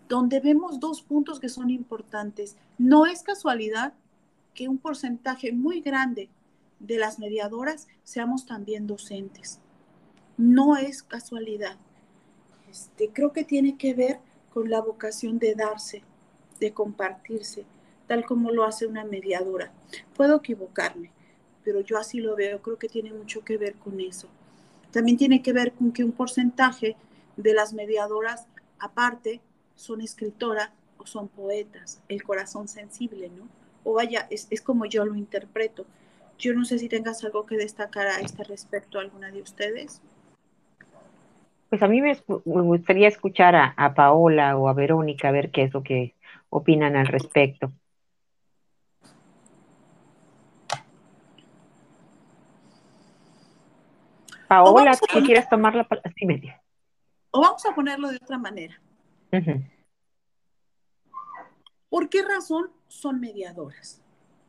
donde 0.09 0.41
vemos 0.41 0.81
dos 0.81 1.03
puntos 1.03 1.39
que 1.39 1.49
son 1.49 1.71
importantes. 1.71 2.57
No 2.79 3.07
es 3.07 3.23
casualidad 3.23 3.93
que 4.55 4.69
un 4.69 4.79
porcentaje 4.79 5.53
muy 5.53 5.81
grande 5.81 6.31
de 6.81 6.99
las 6.99 7.19
mediadoras 7.19 7.89
seamos 8.05 8.47
también 8.47 8.87
docentes. 8.87 9.61
No 10.37 10.77
es 10.77 11.03
casualidad. 11.03 11.77
Este, 12.71 13.11
creo 13.11 13.33
que 13.33 13.45
tiene 13.45 13.77
que 13.77 13.95
ver 13.95 14.21
con 14.53 14.71
la 14.71 14.81
vocación 14.81 15.39
de 15.39 15.55
darse, 15.55 16.03
de 16.61 16.73
compartirse, 16.73 17.65
tal 18.07 18.25
como 18.25 18.51
lo 18.51 18.65
hace 18.65 18.87
una 18.87 19.05
mediadora. 19.05 19.73
Puedo 20.15 20.37
equivocarme, 20.37 21.11
pero 21.65 21.81
yo 21.81 21.99
así 21.99 22.21
lo 22.21 22.35
veo, 22.37 22.63
creo 22.63 22.79
que 22.79 22.89
tiene 22.89 23.13
mucho 23.13 23.45
que 23.45 23.59
ver 23.59 23.75
con 23.75 24.01
eso. 24.01 24.29
También 24.91 25.19
tiene 25.19 25.43
que 25.43 25.53
ver 25.53 25.73
con 25.73 25.93
que 25.93 26.05
un 26.05 26.13
porcentaje 26.13 26.97
de 27.37 27.55
las 27.55 27.73
mediadoras, 27.73 28.47
aparte, 28.79 29.41
son 29.79 30.01
escritoras 30.01 30.71
o 30.99 31.07
son 31.07 31.29
poetas, 31.29 32.03
el 32.09 32.23
corazón 32.25 32.67
sensible, 32.67 33.31
¿no? 33.31 33.49
O 33.85 33.95
vaya, 33.95 34.27
es, 34.29 34.49
como 34.61 34.85
yo 34.87 35.05
lo 35.05 35.15
interpreto. 35.15 35.87
Yo 36.37 36.53
no 36.53 36.65
sé 36.65 36.79
si 36.79 36.89
tengas 36.89 37.25
algo 37.25 37.47
que 37.47 37.57
destacar 37.57 38.09
a 38.09 38.21
este 38.21 38.43
respecto, 38.45 38.99
alguna 38.99 39.31
de 39.31 39.41
ustedes. 39.41 40.03
Pues 41.71 41.81
a 41.83 41.89
mí 41.89 42.01
me, 42.01 42.17
gustaría 42.45 43.07
escuchar 43.07 43.55
a, 43.55 43.75
a, 43.77 43.95
Paola 43.95 44.57
o 44.57 44.69
a 44.69 44.73
Verónica, 44.73 45.29
a 45.29 45.33
ver 45.33 45.51
qué 45.51 45.63
es 45.63 45.73
lo 45.73 45.83
que 45.83 46.17
opinan 46.51 46.97
al 46.97 47.07
respecto. 47.07 47.71
Paola, 54.49 54.95
si 54.95 55.23
quieres 55.23 55.49
tomar 55.49 55.75
la 55.75 55.85
palabra, 55.85 56.11
sí, 56.17 56.27
media. 56.27 56.61
O 57.31 57.41
vamos 57.41 57.65
a 57.65 57.75
ponerlo 57.75 58.09
de 58.09 58.17
otra 58.17 58.39
manera. 58.39 58.81
¿Por 61.91 62.09
qué 62.09 62.23
razón 62.23 62.71
son 62.89 63.21
mediadoras? 63.21 64.03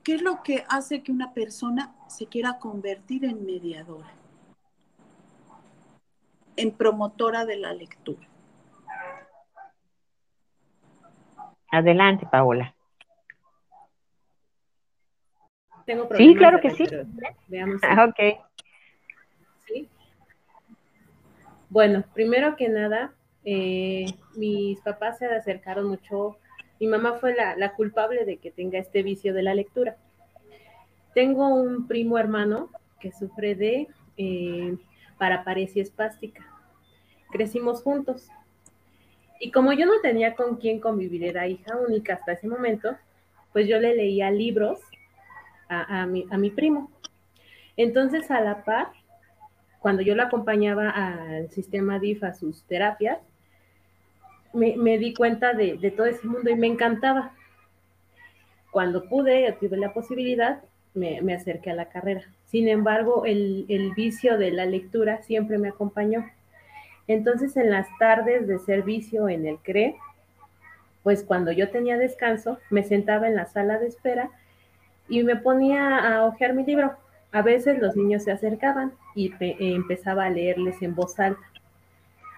¿Qué 0.04 0.16
es 0.16 0.22
lo 0.22 0.44
que 0.44 0.64
hace 0.70 1.04
que 1.04 1.12
una 1.12 1.34
persona 1.34 1.94
se 2.08 2.28
quiera 2.28 2.60
convertir 2.60 3.26
en 3.26 3.46
mediadora? 3.46 4.12
En 6.56 6.72
promotora 6.72 7.46
de 7.46 7.58
la 7.58 7.74
lectura. 7.74 8.28
Adelante, 11.72 12.26
Paola. 12.26 12.74
sí, 16.18 16.36
claro 16.36 16.60
que 16.62 16.72
sí. 16.72 16.86
Veamos. 17.48 17.82
Ah, 17.84 18.06
ok. 18.06 18.40
¿Sí? 19.68 19.90
Bueno, 21.70 22.04
primero 22.14 22.56
que 22.56 22.70
nada, 22.70 23.14
eh, 23.52 24.06
mis 24.36 24.80
papás 24.82 25.18
se 25.18 25.26
acercaron 25.26 25.88
mucho. 25.88 26.38
Mi 26.80 26.86
mamá 26.86 27.14
fue 27.16 27.36
la, 27.36 27.74
culpable 27.74 28.24
de 28.24 28.38
que 28.38 28.52
tenga 28.52 28.78
este 28.78 29.02
vicio 29.02 29.34
de 29.34 29.42
la 29.42 29.56
lectura. 29.56 29.98
Tengo 31.16 31.48
un 31.48 31.88
primo 31.88 32.20
hermano 32.20 32.70
que 33.00 33.12
sufre 33.12 33.56
de 33.56 33.88
eh, 34.18 34.78
paraparesia 35.18 35.82
espástica. 35.82 36.46
Crecimos 37.32 37.82
juntos. 37.82 38.30
Y 39.40 39.50
como 39.50 39.74
yo 39.74 39.88
no 39.88 40.00
tenía 40.04 40.36
con 40.36 40.58
quién 40.58 40.80
convivir, 40.80 41.24
era 41.24 41.48
hija 41.48 41.76
única 41.76 42.14
hasta 42.14 42.34
ese 42.34 42.48
momento, 42.48 42.96
pues 43.52 43.68
yo 43.68 43.80
le 43.80 43.96
leía 43.96 44.30
libros 44.30 44.80
a, 45.70 46.06
mi, 46.06 46.28
a 46.30 46.38
mi 46.38 46.52
primo. 46.52 46.92
Entonces, 47.78 48.30
a 48.30 48.42
la 48.42 48.64
par, 48.64 48.92
cuando 49.80 50.04
yo 50.04 50.14
lo 50.14 50.22
acompañaba 50.22 50.90
al 50.90 51.50
sistema 51.50 51.98
DIF 51.98 52.24
a 52.24 52.34
sus 52.34 52.64
terapias, 52.66 53.20
me, 54.54 54.98
di 54.98 55.14
cuenta 55.14 55.54
de, 55.54 55.78
todo 55.96 56.08
ese 56.08 56.26
mundo 56.28 56.50
y 56.50 56.56
me 56.56 56.68
encantaba. 56.68 57.34
Cuando 58.72 59.08
pude, 59.08 59.52
tuve 59.60 59.78
la 59.78 59.94
posibilidad, 59.94 60.62
me, 60.94 61.34
acerqué 61.34 61.72
a 61.72 61.76
la 61.76 61.90
carrera. 61.90 62.24
Sin 62.46 62.68
embargo, 62.68 63.26
el, 63.26 63.66
el, 63.70 63.94
vicio 63.94 64.38
de 64.38 64.52
la 64.52 64.66
lectura 64.66 65.22
siempre 65.22 65.58
me 65.58 65.70
acompañó. 65.70 66.30
Entonces, 67.08 67.58
en 67.58 67.72
las 67.72 67.88
tardes 67.98 68.48
de 68.48 68.60
servicio 68.60 69.30
en 69.30 69.48
el 69.48 69.58
CRE, 69.58 69.96
pues 71.04 71.24
cuando 71.24 71.52
yo 71.52 71.70
tenía 71.70 71.98
descanso, 71.98 72.60
me 72.70 72.84
sentaba 72.84 73.28
en 73.28 73.36
la 73.36 73.46
sala 73.46 73.80
de 73.80 73.88
espera 73.88 74.30
y 75.08 75.24
me 75.24 75.36
ponía 75.36 75.98
a 75.98 76.26
hojear 76.26 76.54
mi 76.54 76.64
libro. 76.64 76.94
A 77.32 77.42
veces 77.42 77.80
los 77.80 77.96
niños 77.96 78.24
se 78.24 78.32
acercaban 78.32 78.94
y 79.16 79.32
empezaba 79.40 80.26
a 80.26 80.30
leerles 80.30 80.82
en 80.82 80.96
voz 80.96 81.20
alta 81.20 81.49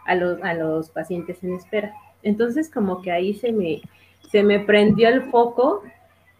a 0.06 0.16
los, 0.16 0.42
a 0.42 0.54
los 0.54 0.90
pacientes 0.90 1.44
en 1.44 1.56
espera. 1.56 1.94
Entonces 2.24 2.70
como 2.70 3.02
que 3.02 3.12
ahí 3.12 3.34
se 3.34 3.52
me, 3.52 3.82
se 4.32 4.44
me 4.44 4.60
prendió 4.60 5.10
el 5.10 5.24
foco 5.32 5.84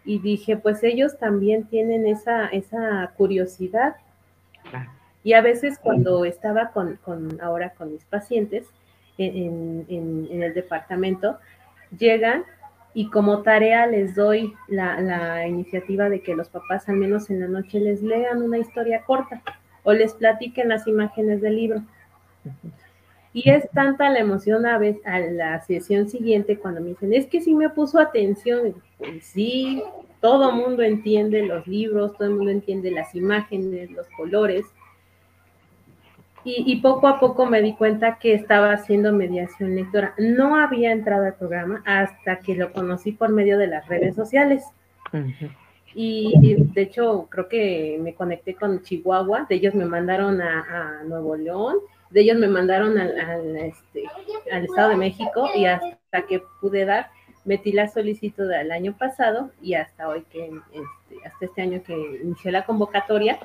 y 0.04 0.18
dije, 0.18 0.56
pues 0.56 0.82
ellos 0.82 1.18
también 1.18 1.64
tienen 1.64 2.06
esa, 2.06 2.46
esa 2.46 3.12
curiosidad. 3.16 3.96
Y 5.24 5.34
a 5.34 5.40
veces 5.40 5.78
cuando 5.78 6.24
estaba 6.24 6.70
con, 6.70 6.98
ahora 7.40 7.70
con 7.70 7.92
mis 7.92 8.04
pacientes 8.04 8.66
en, 9.18 9.86
en 9.88 10.42
el 10.42 10.54
departamento, 10.54 11.38
llegan 11.96 12.44
y 12.94 13.08
como 13.08 13.42
tarea 13.42 13.86
les 13.86 14.14
doy 14.14 14.54
la, 14.68 15.46
iniciativa 15.46 16.08
de 16.08 16.20
que 16.20 16.34
los 16.34 16.48
papás 16.48 16.88
al 16.88 16.96
menos 16.96 17.30
en 17.30 17.40
la 17.40 17.48
noche 17.48 17.80
les 17.80 18.02
lean 18.02 18.42
una 18.42 18.58
historia 18.58 19.02
corta 19.02 19.42
o 19.82 19.92
les 19.92 20.14
platiquen 20.14 20.68
las 20.68 20.86
imágenes 20.86 21.40
del 21.40 21.56
libro. 21.56 21.82
Y 23.32 23.48
es 23.48 23.68
tanta 23.70 24.10
la 24.10 24.18
emoción 24.18 24.66
a, 24.66 24.78
veces, 24.78 25.06
a 25.06 25.18
la 25.18 25.60
sesión 25.60 26.08
siguiente 26.08 26.58
cuando 26.58 26.80
me 26.80 26.90
dicen, 26.90 27.14
es 27.14 27.26
que 27.26 27.40
sí 27.40 27.54
me 27.54 27.70
puso 27.70 27.98
atención. 27.98 28.74
Pues 28.98 29.24
sí, 29.24 29.82
todo 30.20 30.52
mundo 30.52 30.82
entiende 30.82 31.46
los 31.46 31.66
libros, 31.66 32.12
todo 32.16 32.28
el 32.28 32.34
mundo 32.34 32.50
entiende 32.50 32.90
las 32.90 33.14
imágenes, 33.14 33.90
los 33.90 34.06
colores, 34.16 34.66
y, 36.44 36.80
poco 36.80 37.06
a 37.06 37.20
poco 37.20 37.46
me 37.46 37.62
di 37.62 37.74
cuenta 37.74 38.18
que 38.18 38.34
estaba 38.34 38.72
haciendo 38.72 39.12
mediación 39.12 39.76
lectora. 39.76 40.14
No 40.18 40.56
había 40.56 40.90
entrado 40.90 41.24
al 41.24 41.34
programa 41.34 41.82
hasta 41.86 42.40
que 42.40 42.56
lo 42.56 42.72
conocí 42.72 43.12
por 43.12 43.30
medio 43.30 43.58
de 43.58 43.68
las 43.68 43.86
redes 43.86 44.16
sociales. 44.16 44.64
Y 45.94 46.56
de 46.74 46.82
hecho, 46.82 47.28
creo 47.30 47.48
que 47.48 47.98
me 48.02 48.14
conecté 48.14 48.54
con 48.54 48.82
Chihuahua, 48.82 49.46
de 49.48 49.54
ellos 49.54 49.74
me 49.74 49.84
mandaron 49.84 50.40
a, 50.40 51.02
Nuevo 51.06 51.36
León, 51.36 51.76
de 52.12 52.20
ellos 52.20 52.36
me 52.36 52.48
mandaron 52.48 52.98
al, 52.98 53.56
este, 53.56 54.04
al, 54.52 54.64
Estado 54.64 54.90
de 54.90 54.96
México 54.96 55.48
y 55.54 55.64
hasta 55.64 56.26
que 56.28 56.42
pude 56.60 56.84
dar, 56.84 57.10
metí 57.44 57.72
la 57.72 57.88
solicitud 57.88 58.48
del 58.48 58.70
año 58.70 58.96
pasado 58.96 59.50
y 59.60 59.74
hasta 59.74 60.08
hoy 60.08 60.24
que, 60.30 60.44
este, 60.44 61.26
hasta 61.26 61.44
este 61.46 61.62
año 61.62 61.82
que 61.82 61.94
inició 62.22 62.50
la 62.50 62.64
convocatoria, 62.64 63.38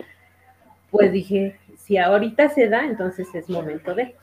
pues 0.91 1.11
dije, 1.11 1.57
si 1.77 1.97
ahorita 1.97 2.49
se 2.49 2.69
da, 2.69 2.85
entonces 2.85 3.33
es 3.33 3.49
momento 3.49 3.93
de. 3.93 4.15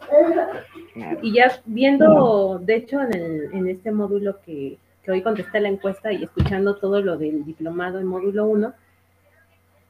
Y 1.22 1.34
ya 1.34 1.60
viendo, 1.64 2.58
de 2.58 2.76
hecho, 2.76 3.00
en, 3.00 3.68
este 3.68 3.92
módulo 3.92 4.40
que, 4.40 4.78
hoy 5.08 5.22
contesté 5.22 5.60
la 5.60 5.68
encuesta 5.68 6.12
y 6.12 6.24
escuchando 6.24 6.76
todo 6.76 7.02
lo 7.02 7.18
del 7.18 7.44
diplomado 7.44 7.98
en 7.98 8.06
módulo 8.06 8.46
1, 8.46 8.72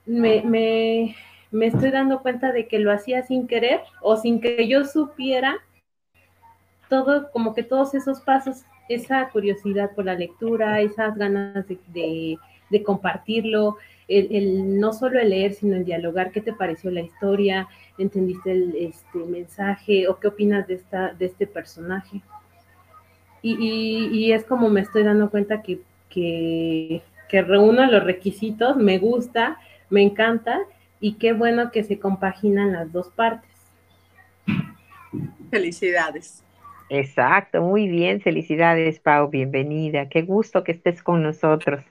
me, 0.06 1.16
estoy 1.62 1.90
dando 1.90 2.20
cuenta 2.20 2.52
de 2.52 2.66
que 2.66 2.78
lo 2.78 2.92
hacía 2.92 3.22
sin 3.22 3.46
querer 3.46 3.80
o 4.00 4.16
sin 4.16 4.40
que 4.40 4.66
yo 4.68 4.84
supiera 4.84 5.56
todo, 6.88 7.30
como 7.30 7.54
que 7.54 7.62
todos 7.62 7.94
esos 7.94 8.20
pasos, 8.20 8.64
esa 8.88 9.28
curiosidad 9.30 9.92
por 9.94 10.04
la 10.04 10.14
lectura, 10.14 10.80
esas 10.80 11.16
ganas 11.16 11.66
de, 11.68 12.38
de 12.70 12.82
compartirlo, 12.82 13.78
el, 14.08 14.78
no 14.78 14.92
solo 14.92 15.20
el 15.20 15.30
leer, 15.30 15.54
sino 15.54 15.76
el 15.76 15.84
dialogar, 15.84 16.30
qué 16.30 16.40
te 16.40 16.52
pareció 16.52 16.90
la 16.90 17.00
historia, 17.00 17.68
entendiste 17.98 18.52
el 18.52 18.74
este, 18.76 19.18
mensaje 19.18 20.08
o 20.08 20.18
qué 20.18 20.28
opinas 20.28 20.66
de, 20.66 20.74
esta, 20.74 21.14
de 21.14 21.26
este 21.26 21.46
personaje. 21.46 22.20
Y, 23.42 24.32
es 24.32 24.44
como 24.44 24.70
me 24.70 24.80
estoy 24.80 25.02
dando 25.02 25.30
cuenta 25.30 25.62
que, 25.62 25.80
que, 26.08 27.02
que 27.28 27.42
reúno 27.42 27.84
los 27.90 28.02
requisitos, 28.02 28.76
me 28.76 28.98
gusta, 28.98 29.58
me 29.90 30.02
encanta 30.02 30.60
y 31.00 31.14
qué 31.14 31.32
bueno 31.32 31.70
que 31.70 31.84
se 31.84 31.98
compaginan 31.98 32.72
las 32.72 32.92
dos 32.92 33.10
partes. 33.10 33.50
Felicidades. 35.50 36.44
Exacto, 36.90 37.62
muy 37.62 37.88
bien, 37.88 38.20
felicidades 38.20 39.00
Pau, 39.00 39.28
bienvenida, 39.28 40.08
qué 40.08 40.22
gusto 40.22 40.64
que 40.64 40.72
estés 40.72 41.02
con 41.02 41.22
nosotros. 41.22 41.82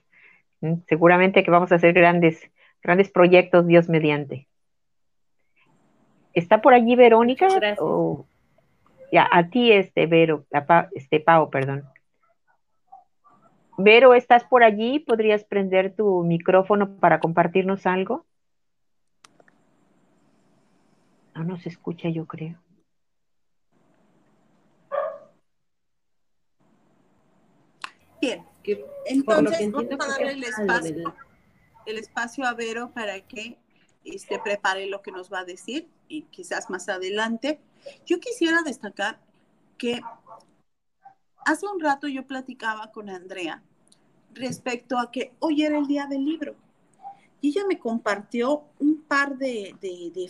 Seguramente 0.88 1.44
que 1.44 1.52
vamos 1.52 1.72
a 1.72 1.76
hacer 1.76 1.94
grandes, 1.94 2.40
grandes 2.82 3.10
proyectos, 3.10 3.68
Dios 3.68 3.90
mediante. 3.90 4.48
¿Está 6.34 6.62
por 6.62 6.74
allí 6.74 6.96
Verónica? 6.96 7.48
ya, 9.12 9.30
a 9.32 9.50
ti, 9.50 9.72
este, 9.72 10.08
Vero, 10.08 10.46
este, 10.94 11.20
Pau, 11.20 11.50
perdón. 11.50 11.84
Vero, 13.78 14.14
¿estás 14.14 14.44
por 14.44 14.64
allí? 14.64 15.00
¿Podrías 15.00 15.44
prender 15.44 15.96
tu 15.96 16.24
micrófono 16.24 16.98
para 16.98 17.20
compartirnos 17.20 17.86
algo? 17.86 18.26
No 21.36 21.44
nos 21.44 21.66
escucha, 21.66 22.10
yo 22.10 22.26
creo. 22.26 22.60
Bien, 28.22 28.46
entonces 29.06 29.72
vamos 29.72 29.92
a 29.92 30.08
darle 30.08 30.32
el 30.32 30.44
espacio, 30.44 31.16
el 31.86 31.98
espacio 31.98 32.46
a 32.46 32.54
Vero 32.54 32.92
para 32.94 33.20
que 33.20 33.58
este, 34.06 34.40
prepare 34.40 34.88
lo 34.88 35.02
que 35.02 35.12
nos 35.12 35.32
va 35.32 35.40
a 35.40 35.46
decir 35.46 35.90
y 36.08 36.24
quizás 36.24 36.70
más 36.70 36.88
adelante. 36.88 37.60
Yo 38.06 38.20
quisiera 38.20 38.62
destacar 38.62 39.20
que 39.78 40.02
hace 41.46 41.68
un 41.68 41.80
rato 41.82 42.08
yo 42.08 42.26
platicaba 42.26 42.92
con 42.92 43.10
Andrea 43.10 43.62
respecto 44.34 44.98
a 44.98 45.12
que 45.12 45.34
hoy 45.40 45.64
era 45.64 45.78
el 45.78 45.88
día 45.88 46.06
del 46.08 46.24
libro. 46.24 46.56
Y 47.44 47.50
ella 47.50 47.66
me 47.68 47.78
compartió 47.78 48.64
un 48.80 49.04
par 49.04 49.38
de, 49.38 49.76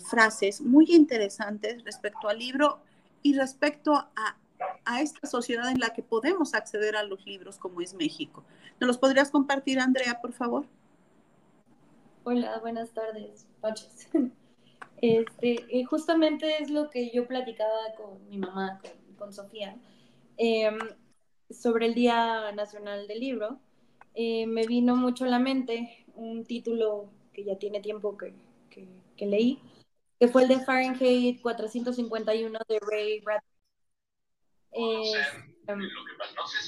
frases 0.03 0.61
muy 0.61 0.87
interesantes 0.89 1.83
respecto 1.83 2.27
al 2.27 2.39
libro 2.39 2.79
y 3.21 3.35
respecto 3.35 3.93
a 3.93 4.99
esta 4.99 5.27
sociedad 5.27 5.69
en 5.69 5.79
la 5.79 5.91
que 5.91 6.01
podemos 6.01 6.55
acceder 6.55 6.95
a 6.95 7.03
los 7.03 7.23
libros 7.23 7.59
como 7.59 7.81
es 7.81 7.93
México. 7.93 8.43
¿Nos 8.79 8.87
los 8.87 8.97
podrías 8.97 9.29
compartir, 9.29 9.79
Andrea, 9.79 10.21
por 10.21 10.33
favor? 10.33 10.65
Hola, 12.23 12.57
buenas 12.61 12.89
tardes, 12.89 13.45
noches. 13.61 14.09
Este, 15.01 15.83
justamente 15.83 16.63
es 16.63 16.69
lo 16.69 16.89
que 16.89 17.11
yo 17.11 17.27
platicaba 17.27 17.93
con 17.97 18.25
mi 18.29 18.37
mamá, 18.37 18.79
con, 19.17 19.33
Sofía, 19.33 19.75
em, 20.37 20.79
sobre 21.49 21.87
el 21.87 21.93
Día 21.93 22.53
Nacional 22.53 23.05
del 23.05 23.19
Libro. 23.19 23.59
Eh, 24.15 24.47
me 24.47 24.65
vino 24.65 24.95
mucho 24.95 25.25
a 25.25 25.27
la 25.27 25.39
mente 25.39 26.02
un 26.15 26.45
título 26.45 27.09
que 27.33 27.43
ya 27.43 27.57
tiene 27.57 27.81
tiempo 27.81 28.17
que, 28.17 28.33
que 29.15 29.25
leí, 29.25 29.59
que 30.19 30.27
fue 30.27 30.43
el 30.43 30.47
de 30.47 30.59
Fahrenheit 30.63 31.41
451 31.41 32.59
de 32.67 32.79
Ray 32.79 33.19
Bradbury. 33.21 33.53
Em, 35.67 35.79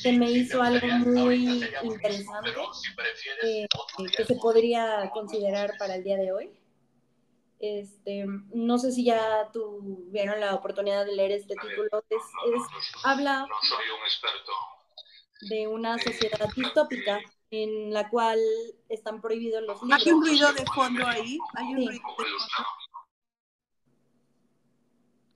que 0.03 0.11
me 0.13 0.31
hizo 0.31 0.61
algo 0.61 0.87
muy 0.87 1.63
interesante 1.83 2.49
eh, 3.43 3.67
que 4.15 4.25
se 4.25 4.35
podría 4.35 5.09
considerar 5.11 5.73
para 5.77 5.95
el 5.95 6.03
día 6.03 6.17
de 6.17 6.31
hoy. 6.31 6.49
Este, 7.59 8.25
no 8.53 8.77
sé 8.77 8.91
si 8.91 9.05
ya 9.05 9.49
tuvieron 9.51 10.39
la 10.39 10.53
oportunidad 10.53 11.05
de 11.05 11.15
leer 11.15 11.31
este 11.31 11.55
título. 11.55 12.03
Es, 12.09 12.21
habla 13.03 13.47
de 15.49 15.67
una 15.67 15.97
sociedad 15.97 16.47
distópica 16.55 17.19
en 17.51 17.93
la 17.93 18.09
cual 18.09 18.39
están 18.89 19.21
prohibidos 19.21 19.63
los 19.63 19.81
libros. 19.81 20.05
Hay 20.05 20.11
un 20.11 20.21
ruido 20.25 20.53
de 20.53 20.65
fondo 20.65 21.05
ahí. 21.05 21.37
Hay 21.55 21.67
un 21.67 21.75
ruido 21.75 21.91
de 21.91 21.99
fondo. 21.99 22.23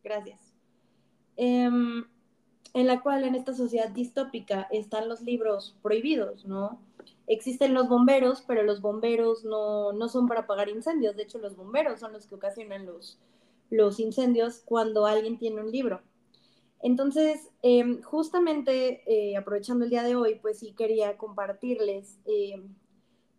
Gracias. 0.03 0.53
Em, 1.35 2.05
en 2.73 2.87
la 2.87 3.01
cual 3.01 3.23
en 3.23 3.35
esta 3.35 3.53
sociedad 3.53 3.89
distópica 3.89 4.67
están 4.71 5.07
los 5.07 5.21
libros 5.21 5.75
prohibidos, 5.81 6.45
¿no? 6.45 6.81
Existen 7.27 7.73
los 7.73 7.87
bomberos, 7.87 8.43
pero 8.45 8.63
los 8.63 8.81
bomberos 8.81 9.43
no, 9.43 9.93
no 9.93 10.09
son 10.09 10.27
para 10.27 10.41
apagar 10.41 10.69
incendios. 10.69 11.15
De 11.15 11.23
hecho, 11.23 11.37
los 11.37 11.55
bomberos 11.55 11.99
son 11.99 12.11
los 12.11 12.25
que 12.25 12.35
ocasionan 12.35 12.85
los, 12.85 13.19
los 13.69 13.99
incendios 13.99 14.61
cuando 14.65 15.05
alguien 15.05 15.37
tiene 15.37 15.61
un 15.61 15.71
libro. 15.71 16.01
Entonces, 16.81 17.49
em, 17.61 18.01
justamente 18.01 19.03
eh, 19.05 19.35
aprovechando 19.35 19.83
el 19.83 19.89
día 19.89 20.03
de 20.03 20.15
hoy, 20.15 20.35
pues 20.41 20.59
sí 20.59 20.73
quería 20.73 21.17
compartirles 21.17 22.19
em, 22.25 22.73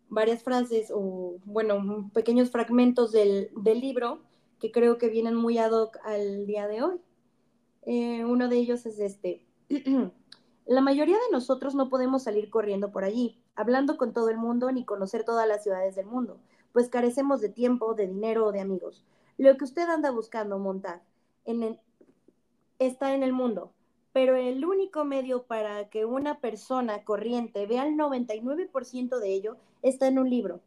varias 0.09 0.43
frases 0.43 0.91
o, 0.93 1.37
bueno, 1.45 2.11
pequeños 2.13 2.51
fragmentos 2.51 3.11
del, 3.11 3.49
del, 3.55 3.79
libro 3.79 4.21
que 4.59 4.71
creo 4.71 4.97
que 4.97 5.09
vienen 5.09 5.35
muy 5.35 5.57
ad 5.57 5.71
hoc 5.71 5.97
al 6.03 6.45
día 6.45 6.67
de 6.67 6.83
hoy. 6.83 7.01
Eh, 7.83 8.25
uno 8.25 8.47
de 8.47 8.57
ellos 8.57 8.85
es 8.85 8.99
este. 8.99 9.43
La 10.67 10.81
mayoría 10.81 11.15
de 11.15 11.31
nosotros 11.31 11.73
no 11.73 11.89
podemos 11.89 12.23
salir 12.23 12.49
corriendo 12.49 12.91
por 12.91 13.03
allí, 13.03 13.41
hablando 13.55 13.97
con 13.97 14.13
todo 14.13 14.29
el 14.29 14.37
mundo 14.37 14.71
ni 14.71 14.85
conocer 14.85 15.25
todas 15.25 15.47
las 15.47 15.63
ciudades 15.63 15.95
del 15.95 16.05
mundo, 16.05 16.39
pues 16.71 16.87
carecemos 16.89 17.41
de 17.41 17.49
tiempo, 17.49 17.95
de 17.95 18.07
dinero 18.07 18.45
o 18.45 18.51
de 18.51 18.61
amigos. 18.61 19.03
Lo 19.37 19.57
que 19.57 19.63
usted 19.63 19.89
anda 19.89 20.11
buscando 20.11 20.59
montar 20.59 21.01
en 21.45 21.63
el, 21.63 21.79
está 22.87 23.13
en 23.13 23.21
el 23.21 23.31
mundo, 23.31 23.71
pero 24.11 24.35
el 24.35 24.65
único 24.65 25.05
medio 25.05 25.43
para 25.43 25.89
que 25.89 26.05
una 26.05 26.39
persona 26.39 27.03
corriente 27.03 27.67
vea 27.67 27.85
el 27.85 27.95
99% 27.95 29.19
de 29.19 29.33
ello 29.33 29.57
está 29.83 30.07
en 30.07 30.17
un 30.17 30.29
libro. 30.29 30.61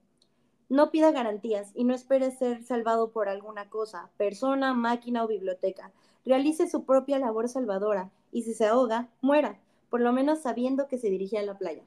No 0.68 0.90
pida 0.90 1.10
garantías 1.10 1.72
y 1.74 1.84
no 1.84 1.92
espere 1.92 2.30
ser 2.30 2.62
salvado 2.62 3.10
por 3.10 3.28
alguna 3.28 3.68
cosa, 3.68 4.10
persona, 4.16 4.74
máquina 4.74 5.24
o 5.24 5.28
biblioteca. 5.28 5.92
Realice 6.24 6.68
su 6.70 6.84
propia 6.84 7.18
labor 7.18 7.48
salvadora 7.48 8.10
y 8.30 8.42
si 8.42 8.54
se 8.54 8.66
ahoga, 8.66 9.10
muera, 9.20 9.60
por 9.90 10.00
lo 10.00 10.12
menos 10.12 10.40
sabiendo 10.40 10.86
que 10.86 10.98
se 10.98 11.10
dirige 11.10 11.38
a 11.38 11.42
la 11.42 11.58
playa. 11.58 11.82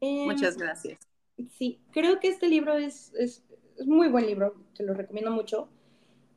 Muchas 0.00 0.54
em, 0.54 0.60
gracias. 0.60 0.98
Sí, 1.50 1.80
creo 1.90 2.20
que 2.20 2.28
este 2.28 2.48
libro 2.48 2.74
es, 2.74 3.12
es, 3.14 3.44
es 3.76 3.86
muy 3.86 4.08
buen 4.08 4.26
libro, 4.26 4.54
te 4.76 4.84
lo 4.84 4.94
recomiendo 4.94 5.32
mucho 5.32 5.68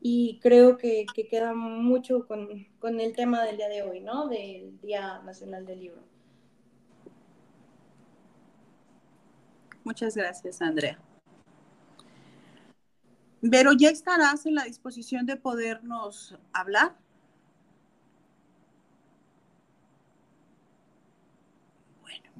y 0.03 0.39
creo 0.41 0.77
que, 0.77 1.05
queda 1.29 1.53
mucho 1.53 2.25
con, 2.25 2.49
el 2.99 3.15
tema 3.15 3.43
del 3.43 3.57
día 3.57 3.69
de 3.69 3.83
hoy, 3.83 3.99
¿no? 3.99 4.27
Del 4.27 4.81
Día 4.81 5.21
Nacional 5.21 5.63
del 5.67 5.79
Libro. 5.79 6.01
Muchas 9.83 10.15
gracias, 10.15 10.59
Andrea. 10.59 10.99
Pero 13.47 13.73
ya 13.73 13.89
estarás 13.89 14.47
en 14.47 14.55
la 14.55 14.63
disposición 14.63 15.27
de 15.27 15.35
podernos 15.35 16.35
hablar. 16.51 16.95
Bueno. 22.01 22.31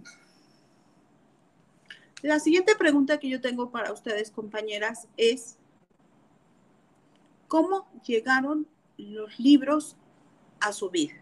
La 2.24 2.40
siguiente 2.40 2.76
pregunta 2.76 3.20
que 3.20 3.30
yo 3.30 3.40
tengo 3.40 3.70
para 3.72 3.94
ustedes, 3.94 4.32
compañeras, 4.32 5.08
es 5.16 5.60
cómo 7.52 7.86
llegaron 8.08 8.66
los 8.98 9.38
libros 9.38 9.98
a 10.62 10.72
su 10.72 10.90
vida. 10.90 11.16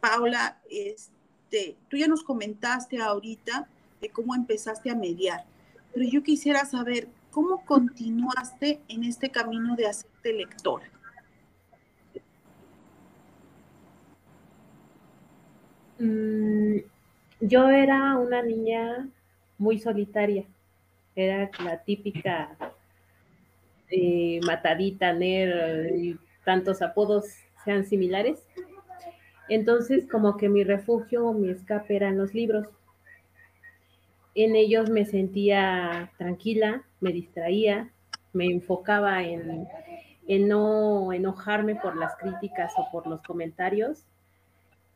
Paula, 0.00 0.58
este, 0.70 1.76
tú 1.90 1.98
ya 1.98 2.08
nos 2.08 2.24
comentaste 2.24 2.98
ahorita 2.98 3.68
de 4.00 4.08
cómo 4.08 4.34
empezaste 4.34 4.88
a 4.90 4.94
mediar, 4.94 5.44
pero 5.92 6.08
yo 6.08 6.22
quisiera 6.22 6.64
saber 6.64 7.08
cómo 7.30 7.62
continuaste 7.66 8.80
en 8.88 9.04
este 9.04 9.28
camino 9.28 9.76
de 9.76 9.88
hacerte 9.88 10.32
lectora. 10.32 10.90
Mm, 15.98 16.76
yo 17.42 17.68
era 17.68 18.16
una 18.16 18.40
niña 18.40 19.10
muy 19.58 19.78
solitaria, 19.78 20.46
era 21.14 21.50
la 21.62 21.84
típica 21.84 22.56
eh, 23.90 24.40
Matadita, 24.44 25.12
Ner 25.12 25.94
y 25.96 26.18
tantos 26.44 26.82
apodos 26.82 27.26
sean 27.64 27.84
similares. 27.84 28.42
Entonces, 29.48 30.08
como 30.08 30.36
que 30.36 30.48
mi 30.48 30.64
refugio, 30.64 31.32
mi 31.32 31.50
escape 31.50 31.96
eran 31.96 32.16
los 32.16 32.34
libros. 32.34 32.68
En 34.34 34.54
ellos 34.54 34.88
me 34.90 35.04
sentía 35.04 36.12
tranquila, 36.18 36.84
me 37.00 37.12
distraía, 37.12 37.90
me 38.32 38.46
enfocaba 38.46 39.24
en, 39.24 39.66
en 40.28 40.48
no 40.48 41.12
enojarme 41.12 41.74
por 41.74 41.96
las 41.96 42.14
críticas 42.16 42.72
o 42.76 42.88
por 42.92 43.08
los 43.08 43.22
comentarios. 43.22 44.04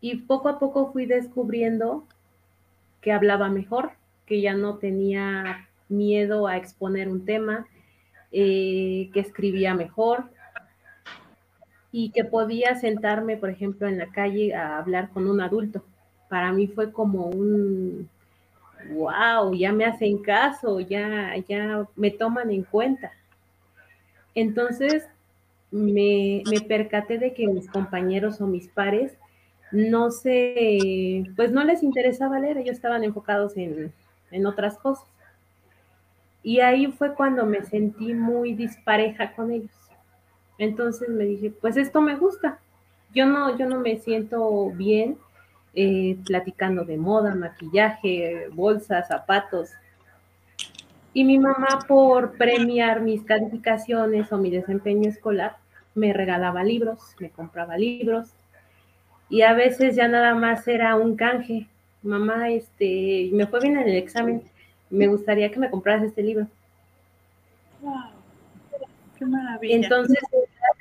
Y 0.00 0.16
poco 0.16 0.48
a 0.48 0.59
poco 0.59 0.92
fui 0.92 1.07
descubriendo 1.07 2.07
que 3.00 3.11
hablaba 3.11 3.48
mejor, 3.48 3.92
que 4.26 4.40
ya 4.40 4.54
no 4.54 4.78
tenía 4.78 5.68
miedo 5.88 6.46
a 6.46 6.57
exponer 6.57 7.09
un 7.09 7.24
tema, 7.24 7.66
eh, 8.37 9.11
que 9.12 9.20
escribía 9.20 9.75
mejor 9.75 10.25
y 11.92 12.11
que 12.11 12.25
podía 12.25 12.75
sentarme, 12.75 13.37
por 13.37 13.49
ejemplo, 13.49 13.87
en 13.87 13.97
la 13.97 14.09
calle 14.09 14.53
a 14.57 14.79
hablar 14.79 15.11
con 15.11 15.29
un 15.29 15.40
adulto. 15.40 15.85
Para 16.29 16.53
mí 16.53 16.66
fue 16.66 16.90
como 16.90 17.27
un, 17.27 18.09
wow, 18.92 19.55
ya 19.55 19.73
me 19.73 19.85
hacen 19.85 20.18
caso, 20.18 20.81
ya, 20.81 21.37
ya 21.49 21.87
me 21.94 22.11
toman 22.11 22.51
en 22.51 22.64
cuenta. 22.64 23.12
Entonces 24.35 25.07
me, 25.70 26.42
me 26.51 26.61
percaté 26.61 27.18
de 27.18 27.35
que 27.35 27.47
mis 27.47 27.68
compañeros 27.68 28.40
o 28.40 28.49
mis 28.49 28.66
pares 28.66 29.12
no 29.70 30.11
se, 30.11 31.25
pues 31.37 31.53
no 31.53 31.62
les 31.62 31.85
interesaba 31.85 32.40
leer, 32.40 32.59
ellos 32.59 32.75
estaban 32.75 33.05
enfocados 33.05 33.57
en, 33.57 33.92
en 34.33 34.47
otras 34.47 34.77
cosas. 34.79 35.07
Y 36.44 36.61
ahí 36.61 36.87
fue 36.88 37.14
cuando 37.14 37.46
me 37.46 37.64
sentí 37.64 38.12
muy 38.12 38.52
dispareja 38.52 39.33
con 39.33 39.50
ellos. 39.50 39.72
Entonces 40.59 41.09
me 41.09 41.24
dije, 41.24 41.50
pues 41.50 41.78
esto 41.78 42.02
me 42.02 42.16
gusta. 42.16 42.59
Yo 43.14 43.24
no, 43.24 43.57
yo 43.57 43.66
no 43.66 43.80
me 43.80 43.96
siento 43.96 44.70
bien 44.70 45.16
eh, 45.74 46.18
platicando 46.26 46.85
de 46.85 46.98
moda, 46.98 47.35
maquillaje, 47.35 48.48
bolsas, 48.52 49.09
zapatos. 49.09 49.70
Y 51.14 51.24
mi 51.24 51.38
mamá, 51.38 51.78
por 51.88 52.37
premiar 52.37 53.00
mis 53.00 53.22
calificaciones 53.22 54.30
o 54.30 54.37
mi 54.37 54.50
desempeño 54.50 55.09
escolar, 55.09 55.57
me 55.94 56.12
regalaba 56.12 56.62
libros, 56.62 57.16
me 57.20 57.30
compraba 57.30 57.78
libros. 57.78 58.35
Y 59.30 59.42
a 59.42 59.54
veces 59.54 59.96
ya 59.96 60.09
nada 60.09 60.35
más 60.35 60.68
era 60.68 60.94
un 60.96 61.16
canje. 61.16 61.68
Mamá, 62.02 62.50
este, 62.50 63.30
me 63.33 63.46
fue 63.46 63.61
bien 63.61 63.78
en 63.78 63.88
el 63.88 63.96
examen 63.96 64.42
me 64.90 65.07
gustaría 65.07 65.51
que 65.51 65.59
me 65.59 65.70
compraras 65.70 66.05
este 66.05 66.23
libro. 66.23 66.47
Wow, 67.83 67.94
qué 69.18 69.27
maravilla. 69.27 69.77
Entonces 69.77 70.18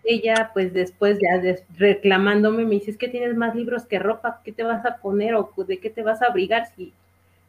ella, 0.03 0.51
pues 0.53 0.73
después 0.73 1.17
ya 1.21 1.41
reclamándome, 1.77 2.65
me 2.65 2.75
dice, 2.75 2.91
es 2.91 2.97
que 2.97 3.07
tienes 3.07 3.35
más 3.35 3.55
libros 3.55 3.85
que 3.85 3.99
ropa, 3.99 4.41
¿qué 4.43 4.51
te 4.51 4.63
vas 4.63 4.85
a 4.85 4.97
poner 4.97 5.35
o 5.35 5.49
de 5.65 5.77
qué 5.79 5.89
te 5.89 6.03
vas 6.03 6.21
a 6.21 6.27
abrigar 6.27 6.67
si, 6.75 6.93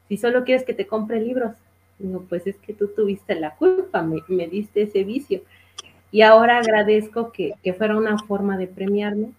si 0.09 0.17
solo 0.17 0.45
quieres 0.45 0.65
que 0.65 0.75
te 0.75 0.87
compre 0.87 1.21
libros? 1.21 1.57
Digo, 1.99 2.25
pues 2.29 2.47
es 2.47 2.57
que 2.57 2.73
tú 2.73 2.89
tuviste 2.89 3.35
la 3.35 3.55
culpa, 3.55 4.03
me, 4.03 4.23
me 4.29 4.47
diste 4.47 4.83
ese 4.83 5.05
vicio. 5.05 5.43
Y 6.13 6.23
ahora 6.23 6.59
agradezco 6.59 7.33
que, 7.33 7.55
que 7.63 7.75
fuera 7.75 7.97
una 7.97 8.19
forma 8.19 8.57
de 8.57 8.69
premiarme 8.69 9.33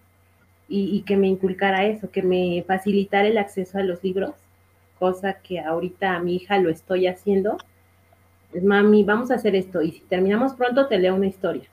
y, 0.68 0.96
y, 0.96 1.02
que 1.02 1.16
me 1.16 1.28
inculcara 1.28 1.86
eso, 1.86 2.10
que 2.10 2.22
me 2.22 2.64
facilitara 2.66 3.28
el 3.28 3.38
acceso 3.38 3.78
a 3.78 3.82
los 3.82 4.02
libros 4.04 4.34
cosa 4.98 5.34
que 5.34 5.60
ahorita 5.60 6.16
a 6.16 6.20
mi 6.20 6.36
hija 6.36 6.58
lo 6.58 6.70
estoy 6.70 7.06
haciendo, 7.06 7.58
mami, 8.62 9.04
vamos 9.04 9.30
a 9.30 9.34
hacer 9.34 9.54
esto 9.54 9.82
y 9.82 9.92
si 9.92 10.00
terminamos 10.00 10.54
pronto 10.54 10.86
te 10.86 10.98
leo 10.98 11.14
una 11.14 11.26
historia. 11.26 11.64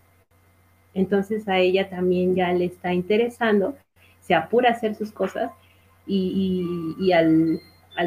Entonces 0.94 1.48
a 1.48 1.58
ella 1.58 1.90
también 1.90 2.36
ya 2.36 2.52
le 2.54 2.66
está 2.66 2.94
interesando, 2.94 3.76
se 4.22 4.36
apura 4.36 4.70
a 4.70 4.74
hacer 4.74 4.96
sus 4.96 5.12
cosas 5.12 5.52
y, 6.06 7.12
al, 7.14 7.60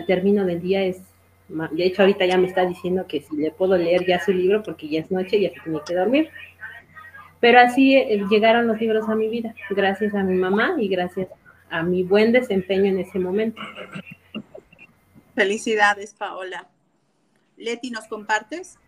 término 0.07 0.45
del 0.45 0.61
día 0.61 0.83
es 0.85 1.01
De 1.49 1.87
hecho, 1.87 2.03
ahorita 2.03 2.27
ya 2.27 2.37
me 2.37 2.47
está 2.47 2.67
diciendo 2.67 3.07
que 3.07 3.21
si 3.21 3.37
le 3.37 3.51
puedo 3.51 3.77
leer 3.77 4.05
ya 4.07 4.21
su 4.21 4.33
libro 4.33 4.63
porque 4.63 4.89
ya 4.89 5.01
es 5.01 5.11
noche 5.11 5.37
y 5.39 5.43
ya 5.43 5.51
se 5.51 5.61
tiene 5.61 5.81
que 5.87 5.95
dormir. 5.95 6.29
Pero 7.41 7.61
así 7.61 7.97
eh, 7.97 8.25
llegaron 8.31 8.67
los 8.67 8.81
libros 8.81 9.09
a 9.09 9.15
mi 9.15 9.29
vida, 9.29 9.55
gracias 9.71 10.15
a 10.15 10.23
mi 10.23 10.35
mamá 10.35 10.75
y 10.79 10.89
gracias 10.89 11.29
a 11.71 11.83
mi 11.83 12.03
buen 12.03 12.33
desempeño 12.33 12.87
en 12.87 12.99
ese 12.99 13.19
momento. 13.19 13.61
Felicidades, 15.37 16.15
Paola. 16.15 16.67
Leti, 17.59 17.91
¿nos 17.91 18.07
compartes? 18.09 18.79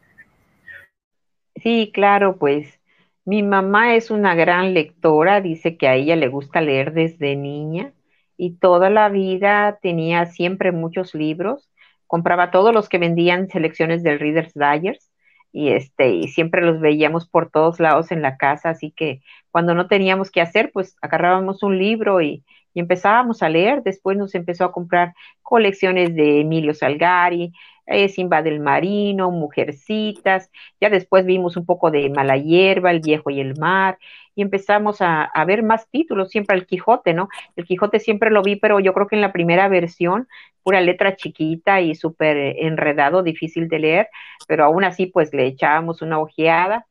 Sí, 1.57 1.91
claro, 1.93 2.39
pues 2.39 2.81
mi 3.27 3.43
mamá 3.43 3.95
es 3.95 4.11
una 4.11 4.35
gran 4.35 4.73
lectora, 4.73 5.43
dice 5.43 5.77
que 5.77 5.89
a 5.89 5.95
ella 5.95 6.17
le 6.17 6.29
gusta 6.29 6.63
leer 6.63 6.95
desde 6.95 7.37
niña 7.37 7.93
y 8.39 8.55
toda 8.55 8.89
la 8.89 9.11
vida 9.11 9.79
tenía 9.83 10.25
siempre 10.25 10.73
muchos 10.73 11.15
libros, 11.15 11.69
compraba 12.07 12.51
todos 12.51 12.73
los 12.73 12.89
que 12.89 12.97
vendían 12.97 13.49
selecciones 13.51 14.03
del 14.03 14.19
Reader's 14.19 14.55
Digest 14.55 15.13
y 15.53 15.73
este 15.73 16.13
y 16.15 16.29
siempre 16.29 16.63
los 16.63 16.81
veíamos 16.81 17.29
por 17.29 17.51
todos 17.51 17.79
lados 17.79 18.11
en 18.11 18.23
la 18.23 18.39
casa, 18.39 18.71
así 18.71 18.91
que 18.91 19.21
cuando 19.51 19.75
no 19.75 19.87
teníamos 19.87 20.31
que 20.31 20.41
hacer, 20.41 20.71
pues 20.73 20.97
agarrábamos 21.03 21.63
un 21.63 21.77
libro 21.77 22.23
y, 22.23 22.43
y 22.75 22.81
empezábamos 22.81 23.43
a 23.43 23.49
leer, 23.49 23.83
después 23.83 24.17
nos 24.17 24.35
empezó 24.35 24.65
a 24.65 24.73
comprar 24.73 25.15
colecciones 25.43 26.15
de 26.15 26.41
Emilio 26.41 26.75
Salgari, 26.75 27.53
eh, 27.87 28.09
Simba 28.11 28.43
del 28.43 28.61
Marino, 28.61 29.31
Mujercitas, 29.31 30.51
ya 30.81 30.91
después 30.91 31.25
vimos 31.25 31.57
un 31.57 31.65
poco 31.65 31.91
de 31.91 32.11
Mala 32.11 32.37
Hierba, 32.37 32.91
El 32.91 33.01
Viejo 33.01 33.31
y 33.31 33.41
el 33.41 33.57
Mar, 33.57 33.99
y 34.35 34.43
empezamos 34.43 34.99
a, 35.01 35.31
ver 35.47 35.63
más 35.63 35.89
títulos, 35.89 36.31
siempre 36.31 36.55
el 36.57 36.67
Quijote, 36.67 37.15
¿no? 37.15 37.29
El 37.57 37.65
Quijote 37.65 37.99
siempre 37.99 38.31
lo 38.31 38.43
vi, 38.43 38.57
pero 38.57 38.79
yo 38.79 38.93
creo 38.93 39.07
que 39.09 39.17
en 39.17 39.23
la 39.23 39.33
primera 39.33 39.69
versión, 39.69 40.29
pura 40.63 40.81
letra 40.81 41.17
chiquita 41.17 41.81
y 41.81 41.95
súper 41.95 42.37
enredado, 42.59 43.23
difícil 43.23 43.69
de 43.69 43.79
leer, 43.79 44.09
pero 44.47 44.65
aún 44.65 44.85
así 44.85 45.07
pues 45.07 45.33
le 45.33 45.47
echábamos 45.47 46.03
una 46.03 46.21
ojeada. 46.21 46.87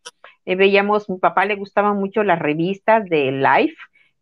Eh, 0.46 0.56
veíamos, 0.56 1.10
mi 1.10 1.20
papá 1.20 1.46
le 1.46 1.56
gustaban 1.56 1.98
mucho 1.98 2.24
las 2.24 2.40
revistas 2.40 3.06
de 3.08 3.32
Life, 3.32 3.78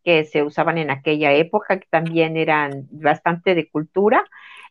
que 0.06 0.24
se 0.24 0.44
usaban 0.44 0.78
en 0.78 0.92
aquella 0.92 1.34
época, 1.34 1.80
que 1.80 1.88
también 1.90 2.38
eran 2.38 2.88
bastante 2.92 3.56
de 3.56 3.68
cultura, 3.70 4.24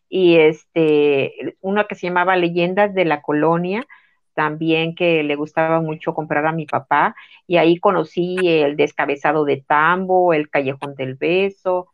y 0.09 0.37
este, 0.37 1.57
una 1.61 1.85
que 1.85 1.95
se 1.95 2.07
llamaba 2.07 2.37
Leyendas 2.37 2.93
de 2.93 3.05
la 3.05 3.21
Colonia, 3.21 3.85
también 4.33 4.95
que 4.95 5.23
le 5.23 5.35
gustaba 5.35 5.81
mucho 5.81 6.13
comprar 6.13 6.45
a 6.45 6.53
mi 6.53 6.65
papá, 6.65 7.15
y 7.47 7.57
ahí 7.57 7.79
conocí 7.79 8.37
el 8.43 8.77
descabezado 8.77 9.45
de 9.45 9.63
Tambo, 9.67 10.33
el 10.33 10.49
Callejón 10.49 10.95
del 10.95 11.15
Beso, 11.15 11.89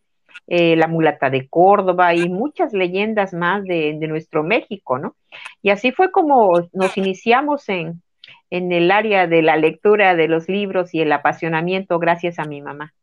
eh, 0.47 0.75
la 0.75 0.88
mulata 0.88 1.30
de 1.30 1.47
Córdoba 1.49 2.13
y 2.13 2.30
muchas 2.30 2.73
leyendas 2.73 3.34
más 3.34 3.63
de, 3.63 3.97
de, 3.99 4.08
nuestro 4.08 4.43
México, 4.43 4.99
¿no? 4.99 5.15
Y 5.62 5.71
así 5.71 5.91
fue 5.91 6.12
como 6.12 6.69
nos 6.73 6.97
iniciamos 6.97 7.67
en, 7.69 8.01
en 8.49 8.71
el 8.71 8.91
área 8.91 9.27
de 9.27 9.41
la 9.41 9.58
lectura 9.58 10.15
de 10.15 10.27
los 10.27 10.47
libros 10.49 10.93
y 10.93 11.01
el 11.01 11.12
apasionamiento 11.12 11.99
gracias 11.99 12.39
a 12.39 12.45
mi 12.45 12.62
mamá. 12.62 12.93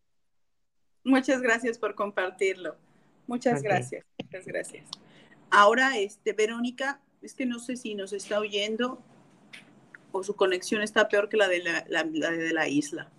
Muchas 1.05 1.41
gracias 1.41 1.79
por 1.79 1.95
compartirlo. 1.95 2.77
Muchas 3.27 3.63
gracias. 3.63 4.05
Muchas 4.23 4.47
gracias. 4.47 4.89
Ahora, 5.51 5.99
este, 5.99 6.33
Verónica, 6.33 7.01
es 7.23 7.35
que 7.35 7.47
no 7.47 7.59
sé 7.59 7.77
si 7.77 7.95
nos 7.95 8.13
está 8.13 8.39
oyendo 8.39 9.03
o 10.13 10.23
su 10.23 10.35
conexión 10.37 10.83
está 10.83 11.09
peor 11.09 11.29
que 11.29 11.37
la 11.37 11.49
de 11.49 11.63
la, 11.63 12.05
de 12.05 12.53
la 12.53 12.69
isla. 12.69 13.11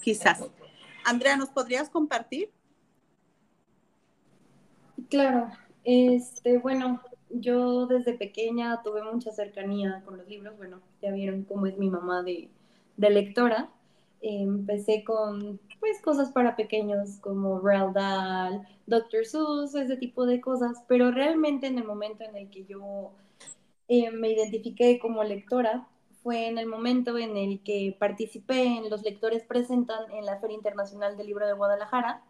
Quizás. 0.00 0.44
Andrea, 1.04 1.36
¿nos 1.36 1.50
podrías 1.50 1.88
compartir? 1.90 2.50
Claro, 5.08 5.50
este, 5.84 6.58
bueno, 6.58 7.02
yo 7.30 7.86
desde 7.86 8.14
pequeña 8.14 8.82
tuve 8.82 9.02
mucha 9.02 9.32
cercanía 9.32 10.02
con 10.04 10.18
los 10.18 10.28
libros, 10.28 10.56
bueno, 10.56 10.80
ya 11.02 11.10
vieron 11.10 11.44
cómo 11.44 11.66
es 11.66 11.76
mi 11.78 11.90
mamá 11.90 12.22
de, 12.22 12.48
de 12.96 13.10
lectora. 13.10 13.70
empecé 14.20 15.04
con 15.04 15.58
pues 15.80 16.00
cosas 16.02 16.30
para 16.30 16.56
pequeños 16.56 17.16
como 17.20 17.58
Roald 17.58 17.94
Dahl, 17.94 18.68
Dr. 18.86 19.24
Seuss, 19.24 19.74
ese 19.74 19.96
tipo 19.96 20.26
de 20.26 20.40
cosas, 20.40 20.84
pero 20.86 21.10
realmente 21.10 21.66
en 21.66 21.78
el 21.78 21.84
momento 21.84 22.22
en 22.24 22.36
el 22.36 22.50
que 22.50 22.64
yo 22.66 23.12
eh, 23.88 24.10
me 24.10 24.30
identifiqué 24.30 24.98
como 25.00 25.24
lectora 25.24 25.88
fue 26.22 26.48
en 26.48 26.58
el 26.58 26.66
momento 26.66 27.16
en 27.18 27.36
el 27.36 27.62
que 27.62 27.96
participé 27.98 28.64
en 28.64 28.90
Los 28.90 29.02
Lectores 29.02 29.42
Presentan 29.44 30.10
en 30.12 30.26
la 30.26 30.38
Feria 30.38 30.56
Internacional 30.56 31.16
del 31.16 31.26
Libro 31.26 31.46
de 31.46 31.54
Guadalajara. 31.54 32.22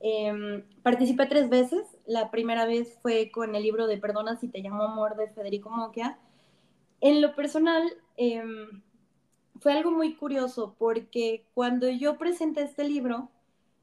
Em, 0.00 0.62
participé 0.82 1.26
tres 1.26 1.48
veces. 1.48 1.96
La 2.06 2.30
primera 2.30 2.66
vez 2.66 2.98
fue 3.00 3.30
con 3.30 3.54
el 3.54 3.62
libro 3.62 3.86
de 3.86 3.96
Perdona 3.96 4.36
si 4.36 4.48
te 4.48 4.60
llamo 4.60 4.82
amor 4.82 5.16
de 5.16 5.30
Federico 5.30 5.70
Moquia. 5.70 6.18
En 7.00 7.22
lo 7.22 7.34
personal, 7.34 7.82
em, 8.16 8.82
fue 9.64 9.72
algo 9.72 9.90
muy 9.90 10.14
curioso 10.14 10.76
porque 10.78 11.46
cuando 11.54 11.88
yo 11.88 12.18
presenté 12.18 12.60
este 12.60 12.84
libro 12.84 13.30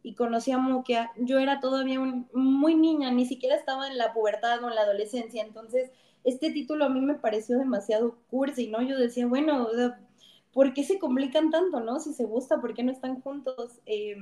y 0.04 0.14
conocí 0.14 0.52
a 0.52 0.60
Mokia, 0.60 1.12
yo 1.18 1.40
era 1.40 1.60
todavía 1.60 2.00
muy 2.34 2.76
niña, 2.76 3.10
ni 3.10 3.26
siquiera 3.26 3.56
estaba 3.56 3.88
en 3.88 3.98
la 3.98 4.14
pubertad 4.14 4.64
o 4.64 4.70
en 4.70 4.76
la 4.76 4.82
adolescencia, 4.82 5.42
entonces 5.42 5.90
este 6.24 6.52
título 6.52 6.86
a 6.86 6.90
mí 6.90 7.02
me 7.02 7.16
pareció 7.16 7.58
demasiado 7.58 8.16
cursi, 8.30 8.68
¿no? 8.68 8.84
Yo 8.84 8.96
decía, 8.96 9.26
bueno, 9.26 9.70
¿por 10.54 10.76
qué 10.76 10.84
se 10.84 11.00
complican 11.00 11.50
tanto, 11.50 11.80
no? 11.80 12.00
Si 12.00 12.14
se 12.14 12.26
gusta, 12.26 12.62
¿por 12.62 12.76
qué 12.76 12.84
no 12.84 12.92
están 12.92 13.20
juntos? 13.20 13.80
Eh, 13.88 14.18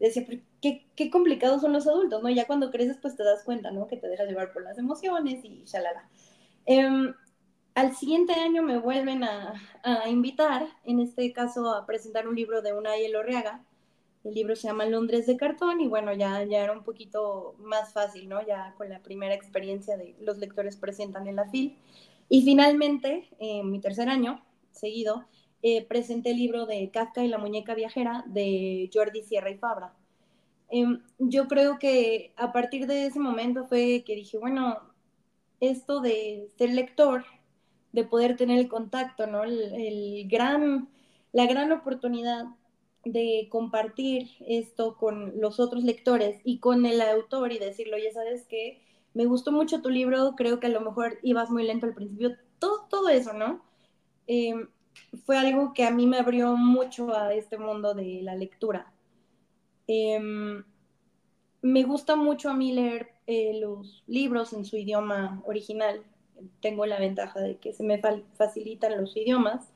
decía, 0.00 0.24
¿qué, 0.62 0.86
qué 0.96 1.10
complicados 1.10 1.60
son 1.60 1.74
los 1.74 1.86
adultos, 1.86 2.22
¿no? 2.22 2.30
Ya 2.30 2.46
cuando 2.46 2.70
creces, 2.70 2.96
pues 3.02 3.16
te 3.16 3.22
das 3.22 3.44
cuenta, 3.44 3.70
¿no? 3.70 3.86
Que 3.86 3.98
te 3.98 4.08
dejas 4.08 4.28
llevar 4.28 4.54
por 4.54 4.62
las 4.64 4.78
emociones 4.78 5.44
y 5.44 5.62
shalala. 5.66 6.08
Eh, 6.64 7.12
al 7.74 7.96
siguiente 7.96 8.34
año 8.34 8.62
me 8.62 8.78
vuelven 8.78 9.24
a, 9.24 9.54
invitar, 10.08 10.68
en 10.84 11.00
este 11.00 11.32
caso 11.32 11.74
a 11.74 11.86
presentar 11.86 12.28
un 12.28 12.36
libro 12.36 12.62
de 12.62 12.72
Unai 12.72 13.04
Elorriaga. 13.04 13.64
El 14.24 14.34
libro 14.34 14.54
se 14.54 14.68
llama 14.68 14.86
Londres 14.86 15.26
de 15.26 15.36
cartón 15.36 15.80
y 15.80 15.88
bueno, 15.88 16.12
ya, 16.12 16.44
ya 16.44 16.62
era 16.62 16.72
un 16.72 16.84
poquito 16.84 17.56
más 17.58 17.92
fácil, 17.92 18.28
¿no? 18.28 18.46
Ya 18.46 18.74
con 18.76 18.88
la 18.88 19.00
primera 19.00 19.34
experiencia 19.34 19.96
de 19.96 20.14
los 20.20 20.38
lectores 20.38 20.76
presentan 20.76 21.26
en 21.26 21.36
la 21.36 21.48
FIL. 21.48 21.76
Y 22.28 22.42
finalmente, 22.42 23.28
en 23.38 23.70
mi 23.70 23.80
tercer 23.80 24.08
año 24.08 24.44
seguido, 24.70 25.24
eh, 25.62 25.84
presenté 25.84 26.30
el 26.30 26.36
libro 26.38 26.66
de 26.66 26.90
Kafka 26.90 27.24
y 27.24 27.28
la 27.28 27.38
muñeca 27.38 27.74
viajera 27.74 28.24
de 28.26 28.90
Jordi 28.92 29.22
Sierra 29.22 29.50
y 29.50 29.56
Fabra. 29.58 29.94
Em, 30.68 31.02
yo 31.18 31.48
creo 31.48 31.78
que 31.78 32.32
a 32.36 32.52
partir 32.52 32.86
de 32.86 33.06
ese 33.06 33.18
momento 33.18 33.66
fue 33.66 34.04
que 34.06 34.14
dije, 34.14 34.38
bueno, 34.38 34.78
esto 35.60 36.00
de 36.00 36.48
ser 36.56 36.70
lector 36.70 37.24
de 37.92 38.04
poder 38.04 38.36
tener 38.36 38.58
el 38.58 38.68
contacto, 38.68 39.26
¿no? 39.26 39.44
El, 39.44 40.28
gran, 40.28 40.88
la 41.32 41.46
gran 41.46 41.72
oportunidad 41.72 42.46
de 43.04 43.48
compartir 43.50 44.30
esto 44.46 44.96
con 44.96 45.40
los 45.40 45.60
otros 45.60 45.84
lectores 45.84 46.40
y 46.44 46.58
con 46.58 46.86
el 46.86 47.00
autor 47.00 47.52
y 47.52 47.58
decirlo, 47.58 47.98
ya 47.98 48.12
sabes 48.12 48.46
que 48.46 48.80
me 49.14 49.26
gustó 49.26 49.52
mucho 49.52 49.82
tu 49.82 49.90
libro, 49.90 50.34
creo 50.36 50.60
que 50.60 50.68
a 50.68 50.70
lo 50.70 50.80
mejor 50.80 51.18
ibas 51.22 51.50
muy 51.50 51.64
lento 51.64 51.86
al 51.86 51.94
principio, 51.94 52.36
todo, 52.58 52.86
todo 52.88 53.08
eso, 53.08 53.32
¿no? 53.32 53.62
Em, 54.26 54.68
fue 55.26 55.36
algo 55.38 55.72
que 55.74 55.84
a 55.84 55.90
mí 55.90 56.06
me 56.06 56.18
abrió 56.18 56.56
mucho 56.56 57.14
a 57.14 57.34
este 57.34 57.58
mundo 57.58 57.94
de 57.94 58.20
la 58.22 58.34
lectura. 58.36 58.92
Em, 59.86 60.64
me 61.60 61.82
gusta 61.84 62.16
mucho 62.16 62.50
a 62.50 62.54
mí 62.54 62.72
leer 62.72 63.10
eh, 63.26 63.58
los 63.60 64.02
libros 64.06 64.52
en 64.52 64.64
su 64.64 64.76
idioma 64.76 65.42
original, 65.46 66.04
tengo 66.60 66.86
la 66.86 66.98
ventaja 66.98 67.40
de 67.40 67.56
que 67.56 67.72
se 67.72 67.82
me 67.82 68.00
facilitan 68.34 69.00
los 69.00 69.16
idiomas. 69.16 69.68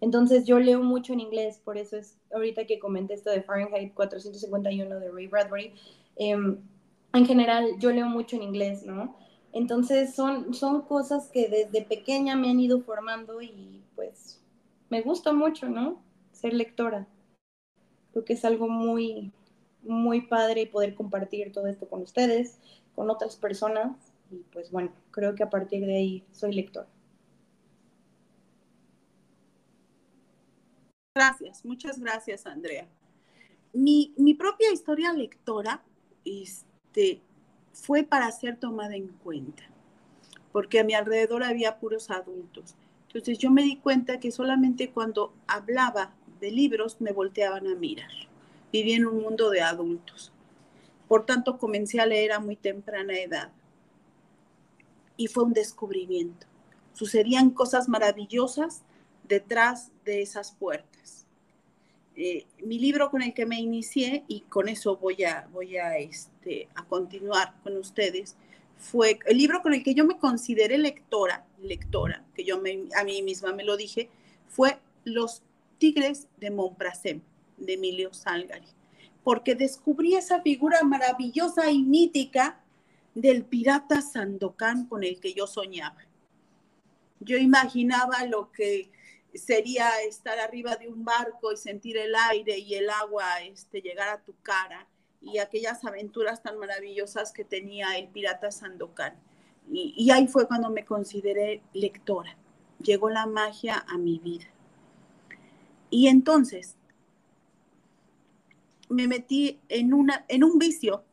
Entonces 0.00 0.46
yo 0.46 0.58
leo 0.58 0.82
mucho 0.82 1.12
en 1.12 1.20
inglés, 1.20 1.60
por 1.62 1.76
eso 1.76 1.96
es 1.96 2.16
ahorita 2.32 2.66
que 2.66 2.78
comenté 2.78 3.14
esto 3.14 3.30
de 3.30 3.42
Fahrenheit 3.42 3.92
451 3.94 4.98
de 4.98 5.10
Ray 5.10 5.26
Bradbury. 5.26 5.74
Em, 6.16 6.58
en 7.12 7.26
general 7.26 7.78
yo 7.78 7.90
leo 7.90 8.06
mucho 8.06 8.36
en 8.36 8.42
inglés, 8.42 8.84
¿no? 8.84 9.16
Entonces 9.52 10.14
son, 10.14 10.54
son 10.54 10.82
cosas 10.82 11.28
que 11.28 11.48
desde 11.48 11.82
pequeña 11.82 12.36
me 12.36 12.50
han 12.50 12.60
ido 12.60 12.80
formando 12.80 13.42
y 13.42 13.82
pues 13.96 14.40
me 14.88 15.02
gusta 15.02 15.32
mucho, 15.32 15.68
¿no? 15.68 16.02
Ser 16.32 16.54
lectora. 16.54 17.06
Creo 18.12 18.24
que 18.24 18.34
es 18.34 18.44
algo 18.44 18.68
muy, 18.68 19.32
muy 19.82 20.22
padre 20.22 20.66
poder 20.66 20.94
compartir 20.94 21.52
todo 21.52 21.66
esto 21.66 21.88
con 21.88 22.02
ustedes, 22.02 22.58
con 22.94 23.10
otras 23.10 23.36
personas 23.36 24.09
y 24.30 24.44
pues 24.52 24.70
bueno, 24.70 24.92
creo 25.10 25.34
que 25.34 25.42
a 25.42 25.50
partir 25.50 25.84
de 25.84 25.96
ahí 25.96 26.24
soy 26.30 26.52
lector. 26.52 26.86
Gracias, 31.14 31.64
muchas 31.64 31.98
gracias, 31.98 32.46
Andrea. 32.46 32.86
Mi, 33.72 34.14
mi 34.16 34.34
propia 34.34 34.72
historia 34.72 35.12
lectora 35.12 35.82
este, 36.24 37.20
fue 37.72 38.04
para 38.04 38.30
ser 38.30 38.58
tomada 38.58 38.94
en 38.94 39.08
cuenta, 39.08 39.64
porque 40.52 40.80
a 40.80 40.84
mi 40.84 40.94
alrededor 40.94 41.42
había 41.42 41.78
puros 41.78 42.10
adultos. 42.10 42.76
Entonces 43.08 43.38
yo 43.38 43.50
me 43.50 43.62
di 43.62 43.76
cuenta 43.76 44.20
que 44.20 44.30
solamente 44.30 44.90
cuando 44.90 45.34
hablaba 45.48 46.14
de 46.40 46.52
libros 46.52 47.00
me 47.00 47.12
volteaban 47.12 47.66
a 47.66 47.74
mirar. 47.74 48.10
Vivía 48.72 48.96
en 48.96 49.06
un 49.06 49.20
mundo 49.20 49.50
de 49.50 49.62
adultos. 49.62 50.32
Por 51.08 51.26
tanto, 51.26 51.58
comencé 51.58 52.00
a 52.00 52.06
leer 52.06 52.30
a 52.30 52.38
muy 52.38 52.54
temprana 52.54 53.18
edad 53.18 53.50
y 55.20 55.26
fue 55.26 55.44
un 55.44 55.52
descubrimiento. 55.52 56.46
Sucedían 56.94 57.50
cosas 57.50 57.90
maravillosas 57.90 58.80
detrás 59.28 59.90
de 60.06 60.22
esas 60.22 60.52
puertas. 60.52 61.26
Eh, 62.16 62.46
mi 62.64 62.78
libro 62.78 63.10
con 63.10 63.20
el 63.20 63.34
que 63.34 63.44
me 63.44 63.60
inicié, 63.60 64.24
y 64.28 64.40
con 64.40 64.66
eso 64.70 64.96
voy 64.96 65.24
a, 65.24 65.46
voy 65.52 65.76
a, 65.76 65.98
este, 65.98 66.70
a 66.74 66.86
continuar 66.86 67.54
con 67.62 67.76
ustedes, 67.76 68.34
fue 68.78 69.18
el 69.26 69.36
libro 69.36 69.60
con 69.60 69.74
el 69.74 69.82
que 69.82 69.92
yo 69.92 70.06
me 70.06 70.18
consideré 70.18 70.78
lectora, 70.78 71.44
lectora, 71.60 72.24
que 72.34 72.44
yo 72.44 72.56
a 72.56 73.04
mí 73.04 73.22
misma 73.22 73.52
me 73.52 73.62
lo 73.62 73.76
dije, 73.76 74.08
fue 74.48 74.78
Los 75.04 75.42
Tigres 75.76 76.28
de 76.38 76.50
Montprasem, 76.50 77.20
de 77.58 77.74
Emilio 77.74 78.14
Salgari, 78.14 78.68
porque 79.22 79.54
descubrí 79.54 80.14
esa 80.14 80.40
figura 80.40 80.82
maravillosa 80.82 81.70
y 81.70 81.82
mítica 81.82 82.64
del 83.14 83.44
pirata 83.44 84.02
Sandokan 84.02 84.86
con 84.86 85.04
el 85.04 85.20
que 85.20 85.34
yo 85.34 85.46
soñaba. 85.46 86.04
Yo 87.20 87.36
imaginaba 87.36 88.24
lo 88.26 88.50
que 88.52 88.90
sería 89.34 89.88
estar 90.02 90.38
arriba 90.38 90.76
de 90.76 90.88
un 90.88 91.04
barco 91.04 91.52
y 91.52 91.56
sentir 91.56 91.96
el 91.96 92.14
aire 92.30 92.58
y 92.58 92.74
el 92.74 92.90
agua 92.90 93.42
este, 93.42 93.80
llegar 93.80 94.08
a 94.08 94.22
tu 94.22 94.34
cara 94.42 94.86
y 95.20 95.38
aquellas 95.38 95.84
aventuras 95.84 96.42
tan 96.42 96.58
maravillosas 96.58 97.32
que 97.32 97.44
tenía 97.44 97.98
el 97.98 98.08
pirata 98.08 98.50
Sandokan. 98.50 99.14
Y, 99.72 100.10
ahí 100.10 100.26
fue 100.26 100.48
cuando 100.48 100.70
me 100.70 100.84
consideré 100.84 101.62
lectora. 101.74 102.36
Llegó 102.82 103.08
la 103.08 103.26
magia 103.26 103.84
a 103.86 103.98
mi 103.98 104.18
vida. 104.18 104.46
Y 105.90 106.08
entonces 106.08 106.76
me 108.88 109.06
metí 109.06 109.60
en, 109.68 109.94
una, 109.94 110.24
en 110.26 110.42
un 110.42 110.58
vicio, 110.58 111.04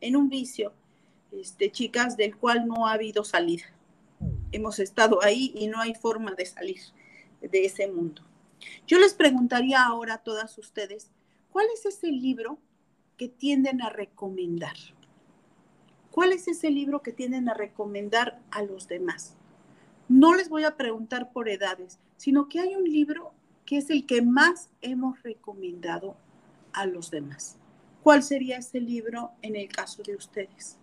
en 0.00 0.16
un 0.16 0.30
vicio, 0.30 0.72
este, 1.32 1.70
chicas, 1.70 2.16
del 2.16 2.36
cual 2.36 2.66
no 2.66 2.86
ha 2.86 2.92
habido 2.92 3.24
salida. 3.24 3.64
Hemos 4.52 4.78
estado 4.78 5.22
ahí 5.22 5.52
y 5.54 5.68
no 5.68 5.80
hay 5.80 5.94
forma 5.94 6.34
de 6.34 6.46
salir 6.46 6.80
de 7.40 7.64
ese 7.64 7.88
mundo. 7.88 8.22
Yo 8.86 8.98
les 8.98 9.14
preguntaría 9.14 9.82
ahora 9.82 10.14
a 10.14 10.22
todas 10.22 10.58
ustedes, 10.58 11.10
¿cuál 11.50 11.66
es 11.72 11.86
ese 11.86 12.08
libro 12.08 12.58
que 13.16 13.28
tienden 13.28 13.82
a 13.82 13.90
recomendar? 13.90 14.76
¿Cuál 16.10 16.32
es 16.32 16.48
ese 16.48 16.70
libro 16.70 17.02
que 17.02 17.12
tienden 17.12 17.48
a 17.48 17.54
recomendar 17.54 18.40
a 18.50 18.62
los 18.62 18.88
demás? 18.88 19.36
No 20.08 20.34
les 20.34 20.48
voy 20.48 20.64
a 20.64 20.76
preguntar 20.76 21.30
por 21.32 21.48
edades, 21.48 22.00
sino 22.16 22.48
que 22.48 22.58
hay 22.60 22.74
un 22.74 22.84
libro 22.84 23.32
que 23.64 23.78
es 23.78 23.90
el 23.90 24.06
que 24.06 24.20
más 24.20 24.68
hemos 24.82 25.22
recomendado 25.22 26.16
a 26.72 26.86
los 26.86 27.12
demás. 27.12 27.56
¿Cuál 28.02 28.24
sería 28.24 28.56
ese 28.56 28.80
libro 28.80 29.30
en 29.42 29.54
el 29.54 29.68
caso 29.68 30.02
de 30.02 30.16
ustedes? 30.16 30.79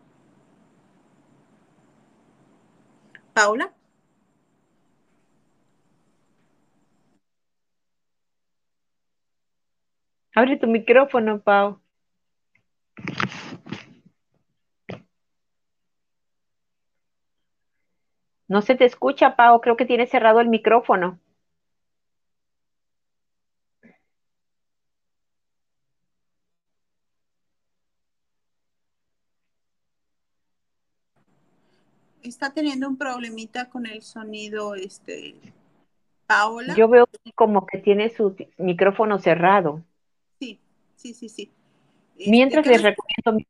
Paula. 3.37 3.71
Abre 10.33 10.57
tu 10.57 10.65
micrófono, 10.65 11.39
Pau. 11.41 11.79
No 18.47 18.61
se 18.63 18.73
te 18.73 18.85
escucha, 18.85 19.35
Pau. 19.35 19.61
Creo 19.61 19.77
que 19.77 19.85
tienes 19.85 20.09
cerrado 20.09 20.39
el 20.39 20.47
micrófono. 20.47 21.19
Está 32.27 32.53
teniendo 32.53 32.87
un 32.87 32.97
problemita 32.97 33.69
con 33.69 33.85
el 33.85 34.01
sonido, 34.01 34.75
este, 34.75 35.35
Paola. 36.25 36.75
Yo 36.75 36.87
veo 36.87 37.07
como 37.35 37.65
que 37.65 37.77
tiene 37.77 38.09
su 38.09 38.35
micrófono 38.57 39.19
cerrado 39.19 39.83
sí, 40.97 41.13
sí, 41.13 41.29
sí. 41.29 41.51
Este, 42.17 42.31
Mientras 42.31 42.65
les 42.67 42.83
recomiendo 42.83 43.31
mi... 43.33 43.45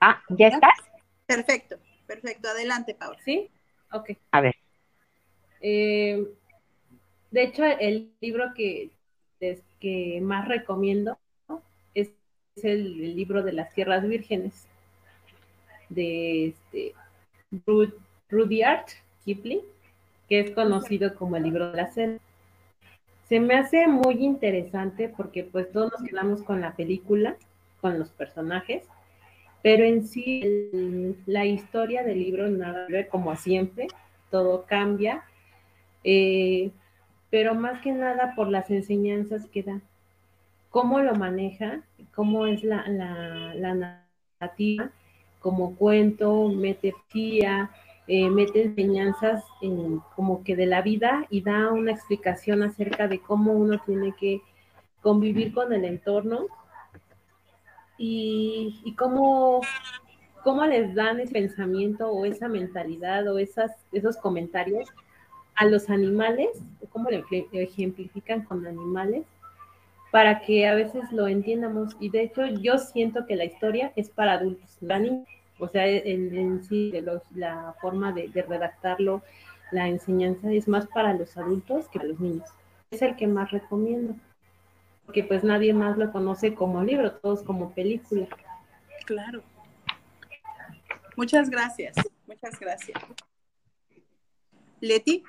Ah, 0.00 0.22
¿ya 0.30 0.48
estás? 0.48 0.78
Perfecto, 1.26 1.76
perfecto. 2.06 2.48
Adelante, 2.48 2.94
Paula. 2.94 3.18
¿Sí? 3.24 3.50
Ok. 3.92 4.10
A 4.30 4.40
ver. 4.40 4.54
Eh, 5.60 6.24
de 7.30 7.42
hecho, 7.42 7.64
el 7.64 8.12
libro 8.20 8.54
que, 8.54 8.90
que 9.80 10.20
más 10.22 10.46
recomiendo 10.46 11.18
es, 11.94 12.10
el, 12.62 13.16
libro 13.16 13.42
de 13.42 13.52
las 13.52 13.72
tierras 13.74 14.06
vírgenes 14.06 14.68
de 15.88 16.48
este, 16.48 16.94
Rudyard 18.28 18.86
Kipling, 19.24 19.60
que 20.28 20.40
es 20.40 20.50
conocido 20.52 21.14
como 21.14 21.36
el 21.36 21.44
libro 21.44 21.70
de 21.70 21.76
la 21.76 21.90
selva 21.90 22.20
se 23.28 23.40
me 23.40 23.54
hace 23.54 23.86
muy 23.86 24.24
interesante 24.24 25.08
porque 25.14 25.44
pues 25.44 25.70
todos 25.70 25.92
nos 25.92 26.08
quedamos 26.08 26.42
con 26.42 26.62
la 26.62 26.74
película, 26.74 27.36
con 27.80 27.98
los 27.98 28.08
personajes, 28.10 28.84
pero 29.62 29.84
en 29.84 30.06
sí 30.06 31.14
la 31.26 31.44
historia 31.44 32.02
del 32.04 32.20
libro 32.20 32.48
nada 32.48 32.86
como 33.10 33.36
siempre, 33.36 33.88
todo 34.30 34.64
cambia, 34.64 35.24
eh, 36.04 36.70
pero 37.28 37.54
más 37.54 37.82
que 37.82 37.92
nada 37.92 38.34
por 38.34 38.48
las 38.48 38.70
enseñanzas 38.70 39.46
que 39.48 39.62
da, 39.62 39.80
cómo 40.70 41.00
lo 41.00 41.14
maneja, 41.14 41.82
cómo 42.14 42.46
es 42.46 42.64
la, 42.64 42.88
la, 42.88 43.98
narrativa, 44.40 44.90
como 45.48 45.76
cuento, 45.76 46.50
mete 46.50 46.94
eh, 48.06 48.28
mete 48.28 48.64
enseñanzas 48.64 49.42
en, 49.62 50.00
como 50.14 50.44
que 50.44 50.54
de 50.54 50.66
la 50.66 50.82
vida 50.82 51.24
y 51.30 51.40
da 51.40 51.72
una 51.72 51.92
explicación 51.92 52.62
acerca 52.62 53.08
de 53.08 53.18
cómo 53.18 53.52
uno 53.52 53.80
tiene 53.86 54.12
que 54.12 54.42
convivir 55.00 55.54
con 55.54 55.72
el 55.72 55.86
entorno 55.86 56.48
y, 57.96 58.94
cómo, 58.98 59.62
cómo, 60.44 60.66
les 60.66 60.94
dan 60.94 61.18
ese 61.18 61.32
pensamiento 61.32 62.10
o 62.10 62.26
esa 62.26 62.46
mentalidad 62.46 63.26
o 63.26 63.38
esas, 63.38 63.72
esos 63.92 64.18
comentarios 64.18 64.86
a 65.54 65.64
los 65.64 65.88
animales, 65.88 66.50
cómo 66.90 67.08
lo 67.10 67.24
ejemplifican 67.52 68.42
con 68.44 68.66
animales 68.66 69.24
para 70.10 70.42
que 70.42 70.68
a 70.68 70.74
veces 70.74 71.10
lo 71.10 71.26
entiendamos. 71.26 71.96
Y 72.00 72.10
de 72.10 72.24
hecho 72.24 72.44
yo 72.44 72.76
siento 72.76 73.24
que 73.24 73.34
la 73.34 73.46
historia 73.46 73.94
es 73.96 74.10
para 74.10 74.34
adultos, 74.34 74.76
no 74.82 74.98
niños 74.98 75.37
o 75.58 75.68
sea, 75.68 75.86
en, 75.86 76.62
sí, 76.64 76.90
de 76.90 77.02
los, 77.02 77.22
la 77.34 77.74
forma 77.80 78.12
de, 78.12 78.30
redactarlo, 78.48 79.22
la 79.70 79.88
enseñanza 79.88 80.50
es 80.52 80.68
más 80.68 80.86
para 80.86 81.12
los 81.14 81.36
adultos 81.36 81.88
que 81.88 81.98
para 81.98 82.10
los 82.10 82.20
niños. 82.20 82.48
Es 82.90 83.02
el 83.02 83.16
que 83.16 83.26
más 83.26 83.50
recomiendo, 83.50 84.14
porque 85.04 85.24
pues 85.24 85.44
nadie 85.44 85.74
más 85.74 85.98
lo 85.98 86.10
conoce 86.12 86.54
como 86.54 86.82
libro, 86.82 87.12
todos 87.12 87.42
como 87.42 87.72
película. 87.72 88.26
Claro. 89.04 89.42
Muchas 91.16 91.50
gracias, 91.50 91.96
muchas 92.26 92.58
gracias. 92.58 93.02
Leti. 94.80 95.24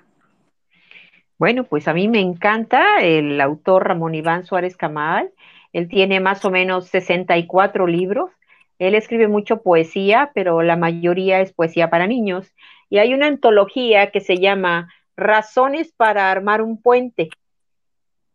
Bueno, 1.37 1.63
pues 1.63 1.87
a 1.87 1.93
mí 1.93 2.07
me 2.07 2.19
encanta 2.19 2.99
el 3.01 3.39
autor 3.41 3.87
Ramón 3.87 4.13
Iván 4.13 4.45
Suárez 4.45 4.77
Camal. 4.77 5.31
Él 5.71 5.87
tiene 5.87 6.19
más 6.19 6.43
o 6.45 6.51
menos 6.51 6.87
64 6.87 7.87
libros 7.87 8.31
él 8.79 8.95
escribe 8.95 9.27
mucho 9.27 9.61
poesía, 9.61 10.31
pero 10.33 10.61
la 10.61 10.77
mayoría 10.77 11.41
es 11.41 11.53
poesía 11.53 11.89
para 11.89 12.07
niños. 12.07 12.53
Y 12.89 12.97
hay 12.97 13.13
una 13.13 13.27
antología 13.27 14.09
que 14.11 14.21
se 14.21 14.37
llama 14.37 14.91
Razones 15.15 15.93
para 15.95 16.31
armar 16.31 16.61
un 16.61 16.81
puente. 16.81 17.29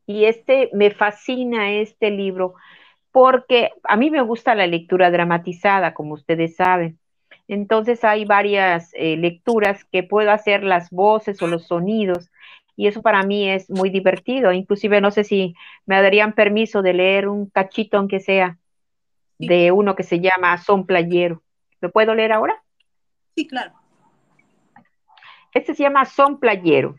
Y 0.06 0.26
este 0.26 0.70
me 0.74 0.90
fascina 0.90 1.72
este 1.72 2.10
libro 2.10 2.54
porque 3.10 3.70
a 3.84 3.96
mí 3.96 4.10
me 4.10 4.20
gusta 4.22 4.54
la 4.54 4.66
lectura 4.66 5.10
dramatizada, 5.10 5.94
como 5.94 6.14
ustedes 6.14 6.56
saben. 6.56 6.98
Entonces 7.48 8.04
hay 8.04 8.24
varias 8.24 8.90
eh, 8.94 9.16
lecturas 9.16 9.84
que 9.84 10.02
puedo 10.02 10.30
hacer 10.30 10.62
las 10.62 10.90
voces 10.90 11.40
o 11.40 11.46
los 11.46 11.66
sonidos 11.66 12.30
y 12.76 12.88
eso 12.88 13.02
para 13.02 13.22
mí 13.22 13.48
es 13.48 13.70
muy 13.70 13.90
divertido. 13.90 14.52
Inclusive 14.52 15.00
no 15.00 15.10
sé 15.10 15.24
si 15.24 15.54
me 15.86 16.00
darían 16.02 16.34
permiso 16.34 16.82
de 16.82 16.94
leer 16.94 17.28
un 17.28 17.48
cachito 17.48 17.98
aunque 17.98 18.20
sea 18.20 18.58
de 19.38 19.72
uno 19.72 19.94
que 19.94 20.02
se 20.02 20.20
llama 20.20 20.56
Son 20.58 20.86
Playero. 20.86 21.42
¿Lo 21.80 21.90
puedo 21.90 22.14
leer 22.14 22.32
ahora? 22.32 22.62
Sí, 23.34 23.46
claro. 23.46 23.72
Este 25.52 25.74
se 25.74 25.82
llama 25.82 26.04
Son 26.04 26.38
Playero. 26.38 26.96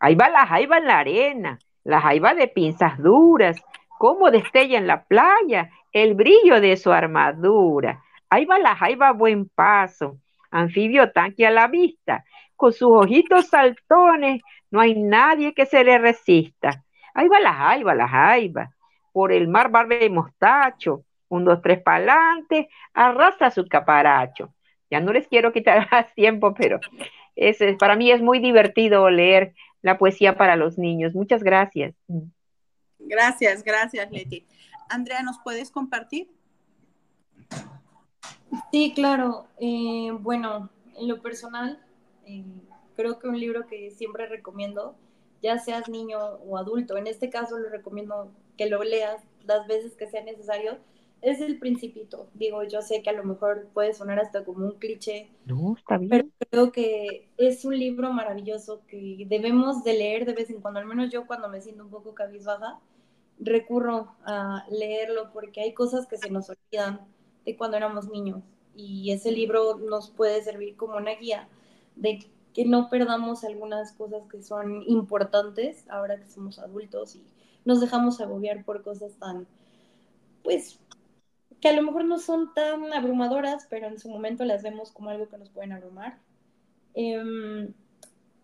Ahí 0.00 0.14
va 0.14 0.28
la 0.28 0.46
jaiba 0.46 0.78
en 0.78 0.86
la 0.86 0.98
arena, 0.98 1.58
la 1.84 2.00
jaiba 2.00 2.34
de 2.34 2.48
pinzas 2.48 2.98
duras, 2.98 3.60
cómo 3.98 4.30
destella 4.30 4.78
en 4.78 4.86
la 4.86 5.04
playa 5.04 5.70
el 5.92 6.14
brillo 6.14 6.60
de 6.60 6.76
su 6.76 6.92
armadura. 6.92 8.02
Ahí 8.30 8.44
va 8.44 8.58
la 8.58 8.76
jaiba 8.76 9.08
a 9.08 9.12
buen 9.12 9.48
paso, 9.48 10.18
anfibio 10.50 11.10
tanque 11.12 11.46
a 11.46 11.50
la 11.50 11.66
vista, 11.66 12.24
con 12.56 12.72
sus 12.72 12.90
ojitos 12.90 13.48
saltones, 13.48 14.42
no 14.70 14.80
hay 14.80 14.94
nadie 14.94 15.54
que 15.54 15.66
se 15.66 15.82
le 15.82 15.98
resista. 15.98 16.84
Ahí 17.14 17.28
va 17.28 17.40
la 17.40 17.54
jaiba, 17.54 17.94
la 17.94 18.08
jaiba, 18.08 18.70
por 19.12 19.32
el 19.32 19.48
mar 19.48 19.70
barbe 19.70 20.04
y 20.04 20.10
mostacho, 20.10 21.04
un, 21.28 21.44
dos, 21.44 21.60
tres 21.62 21.82
para 21.82 21.98
adelante, 21.98 22.68
arrastra 22.94 23.50
su 23.50 23.66
caparacho. 23.66 24.54
Ya 24.90 25.00
no 25.00 25.12
les 25.12 25.28
quiero 25.28 25.52
quitar 25.52 25.88
más 25.92 26.14
tiempo, 26.14 26.54
pero 26.54 26.80
es, 27.36 27.58
para 27.78 27.96
mí 27.96 28.10
es 28.10 28.22
muy 28.22 28.38
divertido 28.38 29.10
leer 29.10 29.54
la 29.82 29.98
poesía 29.98 30.36
para 30.36 30.56
los 30.56 30.78
niños. 30.78 31.14
Muchas 31.14 31.42
gracias. 31.42 31.94
Gracias, 32.98 33.62
gracias, 33.62 34.10
Leti. 34.10 34.46
Andrea, 34.88 35.22
¿nos 35.22 35.38
puedes 35.38 35.70
compartir? 35.70 36.30
Sí, 38.72 38.92
claro. 38.94 39.46
Eh, 39.60 40.10
bueno, 40.20 40.70
en 40.96 41.08
lo 41.08 41.20
personal, 41.22 41.80
eh, 42.26 42.44
creo 42.96 43.18
que 43.18 43.28
un 43.28 43.38
libro 43.38 43.66
que 43.66 43.90
siempre 43.90 44.26
recomiendo, 44.26 44.96
ya 45.42 45.58
seas 45.58 45.88
niño 45.88 46.18
o 46.18 46.58
adulto, 46.58 46.96
en 46.96 47.06
este 47.06 47.30
caso 47.30 47.58
lo 47.58 47.68
recomiendo 47.68 48.32
que 48.56 48.68
lo 48.68 48.82
leas 48.82 49.22
las 49.44 49.66
veces 49.66 49.94
que 49.94 50.08
sea 50.08 50.22
necesario, 50.24 50.78
es 51.22 51.40
El 51.40 51.58
Principito. 51.58 52.28
Digo, 52.34 52.62
yo 52.64 52.82
sé 52.82 53.02
que 53.02 53.10
a 53.10 53.14
lo 53.14 53.24
mejor 53.24 53.68
puede 53.74 53.94
sonar 53.94 54.18
hasta 54.20 54.44
como 54.44 54.66
un 54.66 54.72
cliché, 54.72 55.28
no, 55.46 55.74
está 55.76 55.98
bien. 55.98 56.10
pero 56.10 56.28
creo 56.50 56.72
que 56.72 57.28
es 57.36 57.64
un 57.64 57.78
libro 57.78 58.12
maravilloso 58.12 58.82
que 58.86 59.26
debemos 59.28 59.84
de 59.84 59.94
leer 59.94 60.26
de 60.26 60.34
vez 60.34 60.50
en 60.50 60.60
cuando, 60.60 60.80
al 60.80 60.86
menos 60.86 61.10
yo 61.10 61.26
cuando 61.26 61.48
me 61.48 61.60
siento 61.60 61.84
un 61.84 61.90
poco 61.90 62.14
cabizbaja, 62.14 62.78
recurro 63.40 64.14
a 64.24 64.66
leerlo 64.70 65.30
porque 65.32 65.60
hay 65.60 65.72
cosas 65.72 66.06
que 66.06 66.18
se 66.18 66.30
nos 66.30 66.50
olvidan 66.50 67.00
de 67.44 67.56
cuando 67.56 67.76
éramos 67.76 68.08
niños 68.08 68.42
y 68.74 69.10
ese 69.10 69.32
libro 69.32 69.78
nos 69.78 70.10
puede 70.10 70.42
servir 70.42 70.76
como 70.76 70.96
una 70.96 71.14
guía 71.14 71.48
de 71.96 72.20
que 72.54 72.64
no 72.64 72.88
perdamos 72.88 73.44
algunas 73.44 73.92
cosas 73.92 74.22
que 74.30 74.42
son 74.42 74.82
importantes 74.86 75.84
ahora 75.88 76.18
que 76.18 76.28
somos 76.28 76.58
adultos 76.58 77.16
y 77.16 77.22
nos 77.64 77.80
dejamos 77.80 78.20
agobiar 78.20 78.64
por 78.64 78.82
cosas 78.82 79.12
tan, 79.18 79.46
pues, 80.42 80.80
que 81.60 81.68
a 81.68 81.72
lo 81.72 81.82
mejor 81.82 82.04
no 82.04 82.18
son 82.18 82.54
tan 82.54 82.92
abrumadoras, 82.92 83.66
pero 83.68 83.88
en 83.88 83.98
su 83.98 84.08
momento 84.08 84.44
las 84.44 84.62
vemos 84.62 84.92
como 84.92 85.10
algo 85.10 85.28
que 85.28 85.38
nos 85.38 85.50
pueden 85.50 85.72
abrumar. 85.72 86.18
Em, 86.94 87.72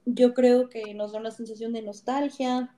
yo 0.05 0.35
creo 0.35 0.68
que 0.68 0.94
nos 0.94 1.12
da 1.12 1.20
una 1.20 1.31
sensación 1.31 1.72
de 1.72 1.83
nostalgia, 1.83 2.74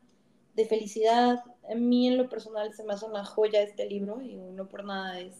de 0.54 0.64
felicidad. 0.66 1.42
A 1.70 1.74
mí 1.74 2.08
en 2.08 2.16
lo 2.16 2.28
personal 2.28 2.72
se 2.74 2.84
me 2.84 2.92
hace 2.92 3.06
una 3.06 3.24
joya 3.24 3.62
este 3.62 3.86
libro 3.86 4.20
y 4.20 4.36
no 4.36 4.68
por 4.68 4.84
nada 4.84 5.20
es, 5.20 5.34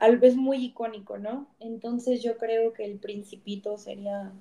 es 0.00 0.36
muy 0.36 0.64
icónico, 0.64 1.18
¿no? 1.18 1.48
Entonces 1.60 2.22
yo 2.22 2.38
creo 2.38 2.72
que 2.72 2.84
El 2.84 2.98
Principito 2.98 3.76
sería 3.76 4.32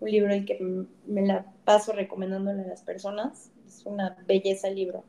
un 0.00 0.10
libro 0.10 0.32
el 0.32 0.44
que 0.44 0.86
me 1.06 1.26
la 1.26 1.44
paso 1.64 1.92
recomendándole 1.92 2.62
a 2.62 2.66
las 2.66 2.82
personas. 2.82 3.50
Es 3.66 3.84
una 3.86 4.16
belleza 4.26 4.68
el 4.68 4.76
libro. 4.76 5.04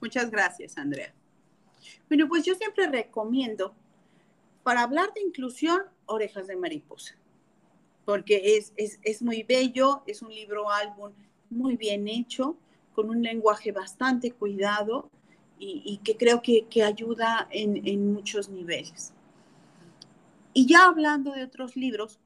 Muchas 0.00 0.30
gracias, 0.30 0.78
Andrea. 0.78 1.14
Bueno, 2.08 2.28
pues 2.28 2.44
yo 2.44 2.54
siempre 2.54 2.86
recomiendo, 2.86 3.74
para 4.62 4.82
hablar 4.82 5.12
de 5.14 5.22
inclusión, 5.22 5.82
Orejas 6.06 6.46
de 6.46 6.56
Mariposa, 6.56 7.14
porque 8.04 8.56
es, 8.56 8.72
es, 8.76 9.22
muy 9.22 9.42
bello, 9.42 10.02
es 10.06 10.22
un 10.22 10.30
libro 10.34 10.70
álbum 10.70 11.12
muy 11.48 11.76
bien 11.76 12.08
hecho, 12.08 12.56
con 12.94 13.08
un 13.08 13.22
lenguaje 13.22 13.72
bastante 13.72 14.32
cuidado 14.32 15.08
y, 15.58 16.00
que 16.02 16.16
creo 16.16 16.40
que, 16.42 16.66
ayuda 16.82 17.46
en, 17.50 17.86
en 17.86 18.12
muchos 18.12 18.48
niveles. 18.48 19.12
Y 20.52 20.66
ya 20.66 20.86
hablando 20.86 21.32
de 21.32 21.44
otros 21.44 21.76
libros, 21.76 22.18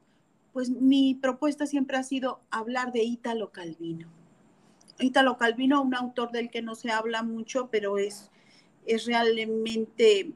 pues 0.52 0.70
mi 0.70 1.16
propuesta 1.16 1.66
siempre 1.66 1.96
ha 1.96 2.04
sido 2.04 2.40
hablar 2.50 2.92
de 2.92 3.02
Ítalo 3.02 3.50
Calvino. 3.50 4.08
Ítalo 5.00 5.36
Calvino, 5.36 5.82
un 5.82 5.94
autor 5.94 6.30
del 6.30 6.48
que 6.48 6.62
no 6.62 6.76
se 6.76 6.92
habla 6.92 7.24
mucho, 7.24 7.68
pero 7.70 7.98
es, 7.98 8.30
es 8.86 9.06
realmente 9.06 10.32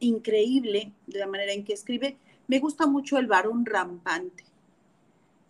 increíble 0.00 0.92
de 1.06 1.18
la 1.18 1.26
manera 1.26 1.52
en 1.52 1.64
que 1.64 1.72
escribe. 1.72 2.16
Me 2.46 2.58
gusta 2.60 2.86
mucho 2.86 3.18
El 3.18 3.26
varón 3.26 3.66
rampante. 3.66 4.44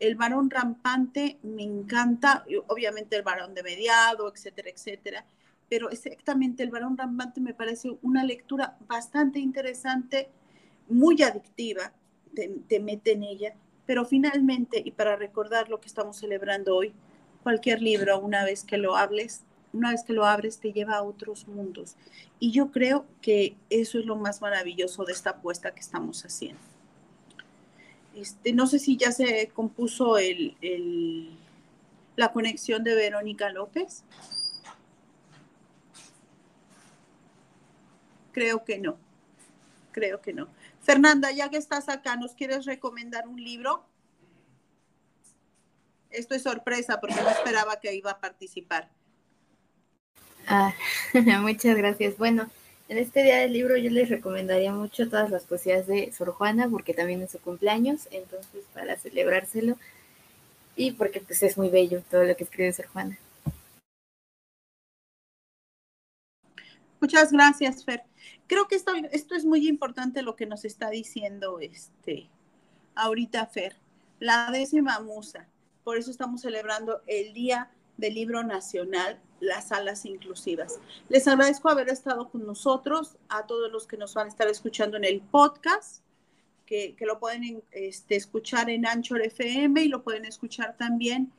El 0.01 0.15
varón 0.15 0.49
rampante 0.49 1.39
me 1.43 1.63
encanta, 1.65 2.45
obviamente 2.69 3.17
el 3.17 3.23
varón 3.23 3.55
de 3.55 3.65
mediado, 3.65 4.33
etcétera, 4.33 4.71
etcétera, 4.71 5.27
pero 5.69 5.91
exactamente 5.91 6.63
el 6.63 6.71
varón 6.71 6.97
rampante 6.97 7.41
me 7.41 7.53
parece 7.53 7.97
una 8.03 8.25
lectura 8.25 8.77
bastante 8.87 9.39
interesante, 9.41 10.29
muy 10.89 11.21
adictiva, 11.23 11.93
te, 12.35 12.81
mete 12.81 13.13
en 13.13 13.25
ella. 13.25 13.55
Pero 13.87 14.05
finalmente, 14.05 14.81
y 14.85 14.93
para 14.93 15.17
recordar 15.17 15.69
lo 15.69 15.81
que 15.81 15.89
estamos 15.89 16.17
celebrando 16.17 16.77
hoy, 16.77 16.95
cualquier 17.43 17.83
libro, 17.83 18.19
una 18.21 18.45
vez 18.45 18.65
que 18.65 18.79
lo 18.79 18.97
hables, 18.97 19.43
una 19.73 19.91
vez 19.91 20.03
que 20.03 20.13
lo 20.13 20.25
abres, 20.25 20.59
te 20.59 20.73
lleva 20.73 20.97
a 20.97 21.03
otros 21.03 21.47
mundos. 21.47 21.97
Y 22.39 22.53
yo 22.53 22.71
creo 22.71 23.07
que 23.21 23.57
eso 23.71 23.99
es 23.99 24.07
lo 24.07 24.17
más 24.17 24.41
maravilloso 24.41 25.05
de 25.05 25.13
esta 25.13 25.31
apuesta 25.31 25.73
que 25.73 25.81
estamos 25.81 26.25
haciendo. 26.25 26.61
Este, 28.15 28.53
no 28.53 28.67
sé 28.67 28.79
si 28.79 28.97
ya 28.97 29.13
se 29.13 29.49
compuso 29.49 30.19
el, 30.19 30.57
el, 30.61 31.31
la 32.17 32.33
conexión 32.33 32.83
de 32.83 32.95
Verónica 32.95 33.51
López. 33.51 34.03
Creo 38.33 38.65
que 38.65 38.79
no. 38.79 38.97
Creo 39.93 40.21
que 40.21 40.33
no. 40.33 40.49
Fernanda, 40.81 41.31
ya 41.33 41.49
que 41.51 41.59
estás 41.59 41.89
acá, 41.89 42.17
¿nos 42.17 42.35
quieres 42.35 42.65
recomendar 42.65 43.29
un 43.29 43.43
libro? 43.43 43.85
Esto 46.11 46.35
es 46.35 46.43
sorpresa 46.43 47.01
porque 47.01 47.21
no 47.21 47.29
esperaba 47.29 47.79
que 47.81 47.95
iba 47.95 48.13
a 48.13 48.21
participar. 48.21 48.91
Ah, 50.49 50.73
muchas 51.41 51.77
gracias. 51.77 52.17
Bueno, 52.17 52.49
en 52.89 52.99
este 52.99 53.23
día 53.23 53.39
del 53.39 53.53
libro 53.53 53.77
yo 53.77 53.91
les 53.91 54.09
recomendaría 54.09 54.73
mucho 54.73 55.09
todas 55.09 55.31
las 55.31 55.45
poesías 55.45 55.87
de 55.87 56.11
Sor 56.13 56.33
Juana 56.33 56.69
porque 56.71 56.95
también 56.95 57.23
es 57.23 57.33
su 57.33 57.41
cumpleaños, 57.41 58.09
entonces 58.11 58.65
para 58.73 58.97
celebrárselo 58.97 59.77
y 60.75 60.93
porque 60.93 61.21
pues 61.21 61.43
es 61.43 61.59
muy 61.59 61.69
bello 61.69 62.03
todo 62.11 62.25
lo 62.25 62.35
que 62.35 62.45
escribe 62.45 62.73
Sor 62.73 62.87
Juana. 62.87 63.19
Muchas 67.01 67.31
gracias, 67.31 67.85
Fer 67.85 68.03
creo 68.49 68.67
que 68.67 68.75
esto, 68.75 68.93
esto 69.13 69.37
es 69.37 69.45
muy 69.45 69.69
importante 69.69 70.23
lo 70.23 70.35
que 70.35 70.47
nos 70.47 70.65
está 70.65 70.91
diciendo 70.91 71.61
este, 71.61 72.29
ahorita 72.97 73.47
Fer, 73.47 73.77
la 74.19 74.51
décima 74.51 74.99
musa. 74.99 75.47
Por 75.85 75.97
eso 75.97 76.11
estamos 76.11 76.41
celebrando 76.41 77.03
el 77.07 77.33
Día 77.33 77.71
del 77.97 78.15
Libro 78.15 78.43
Nacional, 78.43 79.21
las 79.41 79.69
salas 79.69 80.05
inclusivas. 80.05 80.81
Les 81.09 81.27
agradezco 81.29 81.69
haber 81.69 81.89
estado 81.89 82.29
con 82.29 82.47
nosotros, 82.47 83.17
a 83.29 83.47
todos 83.47 83.71
los 83.71 83.87
que 83.87 83.97
nos 83.97 84.15
van 84.15 84.27
a 84.27 84.31
estar 84.31 84.49
escuchando 84.49 84.97
en 84.97 85.05
el 85.05 85.21
podcast, 85.21 86.03
que, 86.67 86.95
lo 87.01 87.19
pueden 87.19 87.63
este, 87.71 88.17
escuchar 88.17 88.69
en 88.69 88.87
Anchor 88.87 89.23
FM 89.23 89.83
y 89.83 89.89
lo 89.89 90.03
pueden 90.03 90.27
escuchar 90.27 90.77
también 90.77 91.33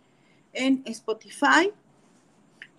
en 0.54 0.82
Spotify. 0.86 1.72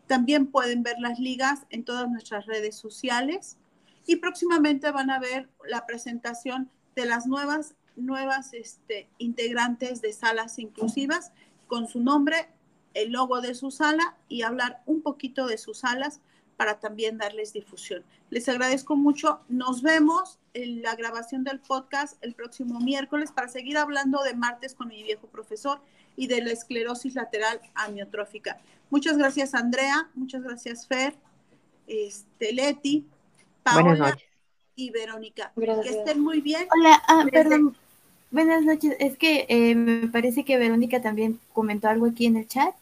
También 0.09 0.49
pueden 0.49 0.83
ver 0.83 0.97
las 0.99 1.21
ligas 1.21 1.61
en 1.71 1.85
todas 1.85 2.11
nuestras 2.11 2.47
redes 2.47 2.75
sociales 2.75 3.57
y 4.05 4.17
próximamente 4.17 4.91
van 4.91 5.11
a 5.11 5.21
ver 5.21 5.49
la 5.65 5.87
presentación 5.87 6.69
de 6.97 7.07
las 7.07 7.27
nuevas, 7.27 7.77
nuevas 7.95 8.53
este, 8.53 9.09
integrantes 9.19 10.03
de 10.03 10.13
salas 10.13 10.59
inclusivas 10.59 11.31
con 11.69 11.87
su 11.87 12.01
nombre, 12.01 12.49
el 12.95 13.13
logo 13.13 13.41
de 13.41 13.55
su 13.55 13.71
sala 13.71 14.17
y 14.29 14.43
hablar 14.43 14.83
un 14.87 15.03
poquito 15.03 15.47
de 15.47 15.59
sus 15.59 15.79
salas 15.79 16.21
para 16.57 16.79
también 16.79 17.17
darles 17.17 17.53
difusión. 17.53 18.05
Les 18.29 18.49
agradezco 18.49 18.95
mucho. 18.95 19.41
Nos 19.49 19.81
vemos 19.81 20.39
en 20.53 20.83
la 20.83 20.95
grabación 20.95 21.43
del 21.43 21.59
podcast 21.59 22.23
el 22.23 22.35
próximo 22.35 22.81
miércoles 22.81 23.33
para 23.33 23.49
seguir 23.49 23.79
hablando 23.79 24.23
de 24.23 24.35
martes 24.35 24.75
con 24.75 24.89
mi 24.89 25.03
viejo 25.03 25.27
profesor 25.29 25.81
y 26.17 26.27
de 26.27 26.43
la 26.43 26.53
esclerosis 26.53 27.15
lateral 27.15 27.61
amiotrófica. 27.75 28.61
Muchas 28.91 29.17
gracias, 29.17 29.55
Andrea. 29.55 30.11
Muchas 30.15 30.43
gracias, 30.43 30.87
Fer. 30.87 31.15
Este, 31.87 32.53
Leti. 32.53 33.07
Noches. 33.65 34.23
y 34.77 34.91
Verónica. 34.91 35.53
Que 35.57 35.89
estén 35.89 36.21
muy 36.21 36.41
bien. 36.41 36.67
Hola, 36.75 37.03
ah, 37.09 37.25
perdón. 37.31 37.77
Buenas 38.31 38.63
noches. 38.65 38.97
Es 39.01 39.17
que 39.17 39.47
eh, 39.49 39.75
me 39.75 40.09
parece 40.09 40.45
que 40.45 40.59
Verónica 40.59 41.01
también 41.01 41.41
comentó 41.53 41.89
algo 41.89 42.07
aquí 42.07 42.27
en 42.27 42.37
el 42.37 42.47
chat. 42.47 42.75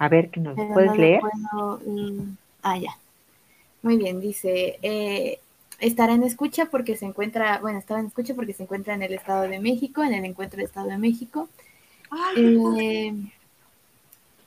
A 0.00 0.08
ver, 0.08 0.30
¿nos 0.38 0.58
puedes 0.72 0.96
leer? 0.96 1.22
Mm, 1.84 2.36
ah, 2.62 2.78
ya. 2.78 2.96
Muy 3.82 3.98
bien, 3.98 4.18
dice, 4.18 4.78
eh, 4.80 5.38
estará 5.78 6.14
en 6.14 6.22
escucha 6.22 6.66
porque 6.70 6.96
se 6.96 7.04
encuentra, 7.04 7.58
bueno, 7.58 7.78
estaba 7.78 8.00
en 8.00 8.06
escucha 8.06 8.34
porque 8.34 8.54
se 8.54 8.62
encuentra 8.62 8.94
en 8.94 9.02
el 9.02 9.12
Estado 9.12 9.42
de 9.42 9.60
México, 9.60 10.02
en 10.02 10.14
el 10.14 10.24
encuentro 10.24 10.56
del 10.56 10.66
Estado 10.66 10.88
de 10.88 10.96
México. 10.96 11.50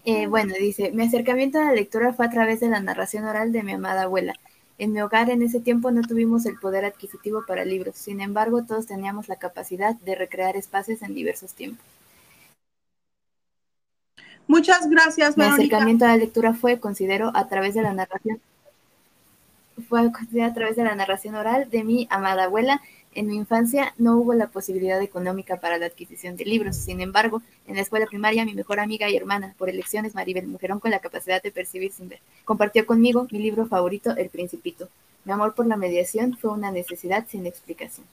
Eh, 0.06 0.26
bueno, 0.28 0.56
dice, 0.60 0.92
mi 0.92 1.04
acercamiento 1.04 1.60
a 1.60 1.66
la 1.66 1.74
lectura 1.74 2.14
fue 2.14 2.26
a 2.26 2.32
través 2.32 2.60
de 2.60 2.70
la 2.70 2.80
narración 2.80 3.24
oral 3.26 3.52
de 3.52 3.62
mi 3.62 3.74
amada 3.74 4.04
abuela. 4.04 4.34
En 4.80 4.92
mi 4.92 5.02
hogar 5.02 5.30
en 5.30 5.44
ese 5.44 5.60
tiempo 5.60 5.92
no 5.92 6.02
tuvimos 6.02 6.48
el 6.48 6.58
poder 6.58 6.84
adquisitivo 6.84 7.44
para 7.48 7.64
libros, 7.64 7.96
sin 7.96 8.22
embargo 8.22 8.64
todos 8.64 8.88
teníamos 8.88 9.30
la 9.30 9.36
capacidad 9.36 9.96
de 9.98 10.16
recrear 10.16 10.58
espacios 10.58 11.04
en 11.04 11.14
diversos 11.14 11.54
tiempos. 11.54 11.86
Muchas 14.48 14.90
gracias, 14.90 15.38
Mi 15.38 15.46
acercamiento 15.46 16.06
a 16.06 16.10
la 16.10 16.18
lectura 16.18 16.54
fue, 16.54 16.80
considero, 16.80 17.32
a 17.34 17.48
través 17.48 17.74
de 17.74 17.82
la 17.82 17.94
narración, 17.94 18.40
fue 19.90 20.02
a 20.02 20.54
través 20.54 20.76
de 20.76 20.84
la 20.84 20.96
narración 20.96 21.36
oral 21.36 21.70
de 21.70 21.84
mi 21.84 22.08
amada 22.10 22.46
abuela, 22.46 22.82
En 23.16 23.28
mi 23.28 23.36
infancia 23.36 23.94
no 24.00 24.18
hubo 24.18 24.34
la 24.34 24.48
posibilidad 24.48 25.00
económica 25.00 25.60
para 25.60 25.78
la 25.78 25.86
adquisición 25.86 26.36
de 26.36 26.46
libros. 26.46 26.76
Sin 26.76 27.00
embargo, 27.00 27.44
en 27.68 27.76
la 27.76 27.82
escuela 27.82 28.08
primaria, 28.08 28.44
mi 28.44 28.56
mejor 28.56 28.80
amiga 28.80 29.08
y 29.08 29.16
hermana, 29.16 29.54
por 29.58 29.70
elecciones, 29.70 30.16
Maribel, 30.16 30.48
mujerón 30.48 30.80
con 30.80 30.90
la 30.90 30.98
capacidad 30.98 31.42
de 31.42 31.52
percibir 31.52 31.92
sin 31.92 32.10
ver, 32.10 32.20
compartió 32.44 32.86
conmigo 32.88 33.28
mi 33.32 33.38
libro 33.38 33.68
favorito, 33.68 34.16
El 34.18 34.30
Principito. 34.30 34.90
Mi 35.26 35.32
amor 35.32 35.54
por 35.54 35.68
la 35.68 35.78
mediación 35.78 36.36
fue 36.38 36.52
una 36.52 36.72
necesidad 36.72 37.26
sin 37.30 37.46
explicación. 37.46 38.06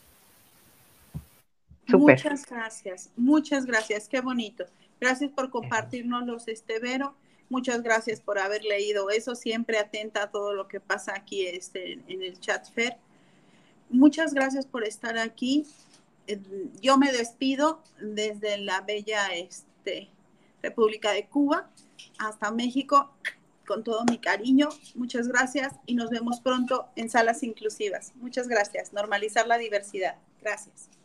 Muchas 1.89 2.47
gracias, 2.47 3.09
muchas 3.17 3.65
gracias, 3.67 4.07
qué 4.07 4.21
bonito. 4.21 4.65
Gracias 5.01 5.31
por 5.33 5.51
compartirnos 5.51 6.27
los 6.27 6.49
este 6.49 6.79
Vero. 6.79 7.15
Muchas 7.49 7.83
gracias 7.83 8.21
por 8.21 8.39
haber 8.39 8.65
leído 8.65 9.11
eso. 9.11 9.35
Siempre 9.35 9.79
atenta 9.79 10.25
a 10.25 10.31
todo 10.31 10.55
lo 10.55 10.69
que 10.69 10.79
pasa 10.79 11.15
aquí 11.17 11.47
este, 11.47 11.95
en 12.07 12.23
el 12.23 12.39
chat 12.39 12.71
fair. 12.73 12.97
Muchas 13.89 14.35
gracias 14.35 14.67
por 14.67 14.85
estar 14.85 15.19
aquí. 15.19 15.67
Yo 16.81 16.97
me 16.97 17.11
despido 17.11 17.83
desde 18.01 18.59
la 18.59 18.83
bella 18.83 19.35
este, 19.35 20.09
República 20.63 21.11
de 21.11 21.27
Cuba 21.27 21.69
hasta 22.19 22.53
México 22.53 23.11
con 23.67 23.83
todo 23.83 24.05
mi 24.05 24.19
cariño. 24.19 24.69
Muchas 24.95 25.27
gracias 25.27 25.75
y 25.87 25.95
nos 25.95 26.11
vemos 26.11 26.41
pronto 26.41 26.89
en 26.95 27.11
salas 27.11 27.43
inclusivas. 27.43 28.13
Muchas 28.17 28.47
gracias. 28.49 28.93
Normalizar 28.93 29.47
la 29.47 29.59
diversidad. 29.59 30.17
Gracias. 30.41 31.00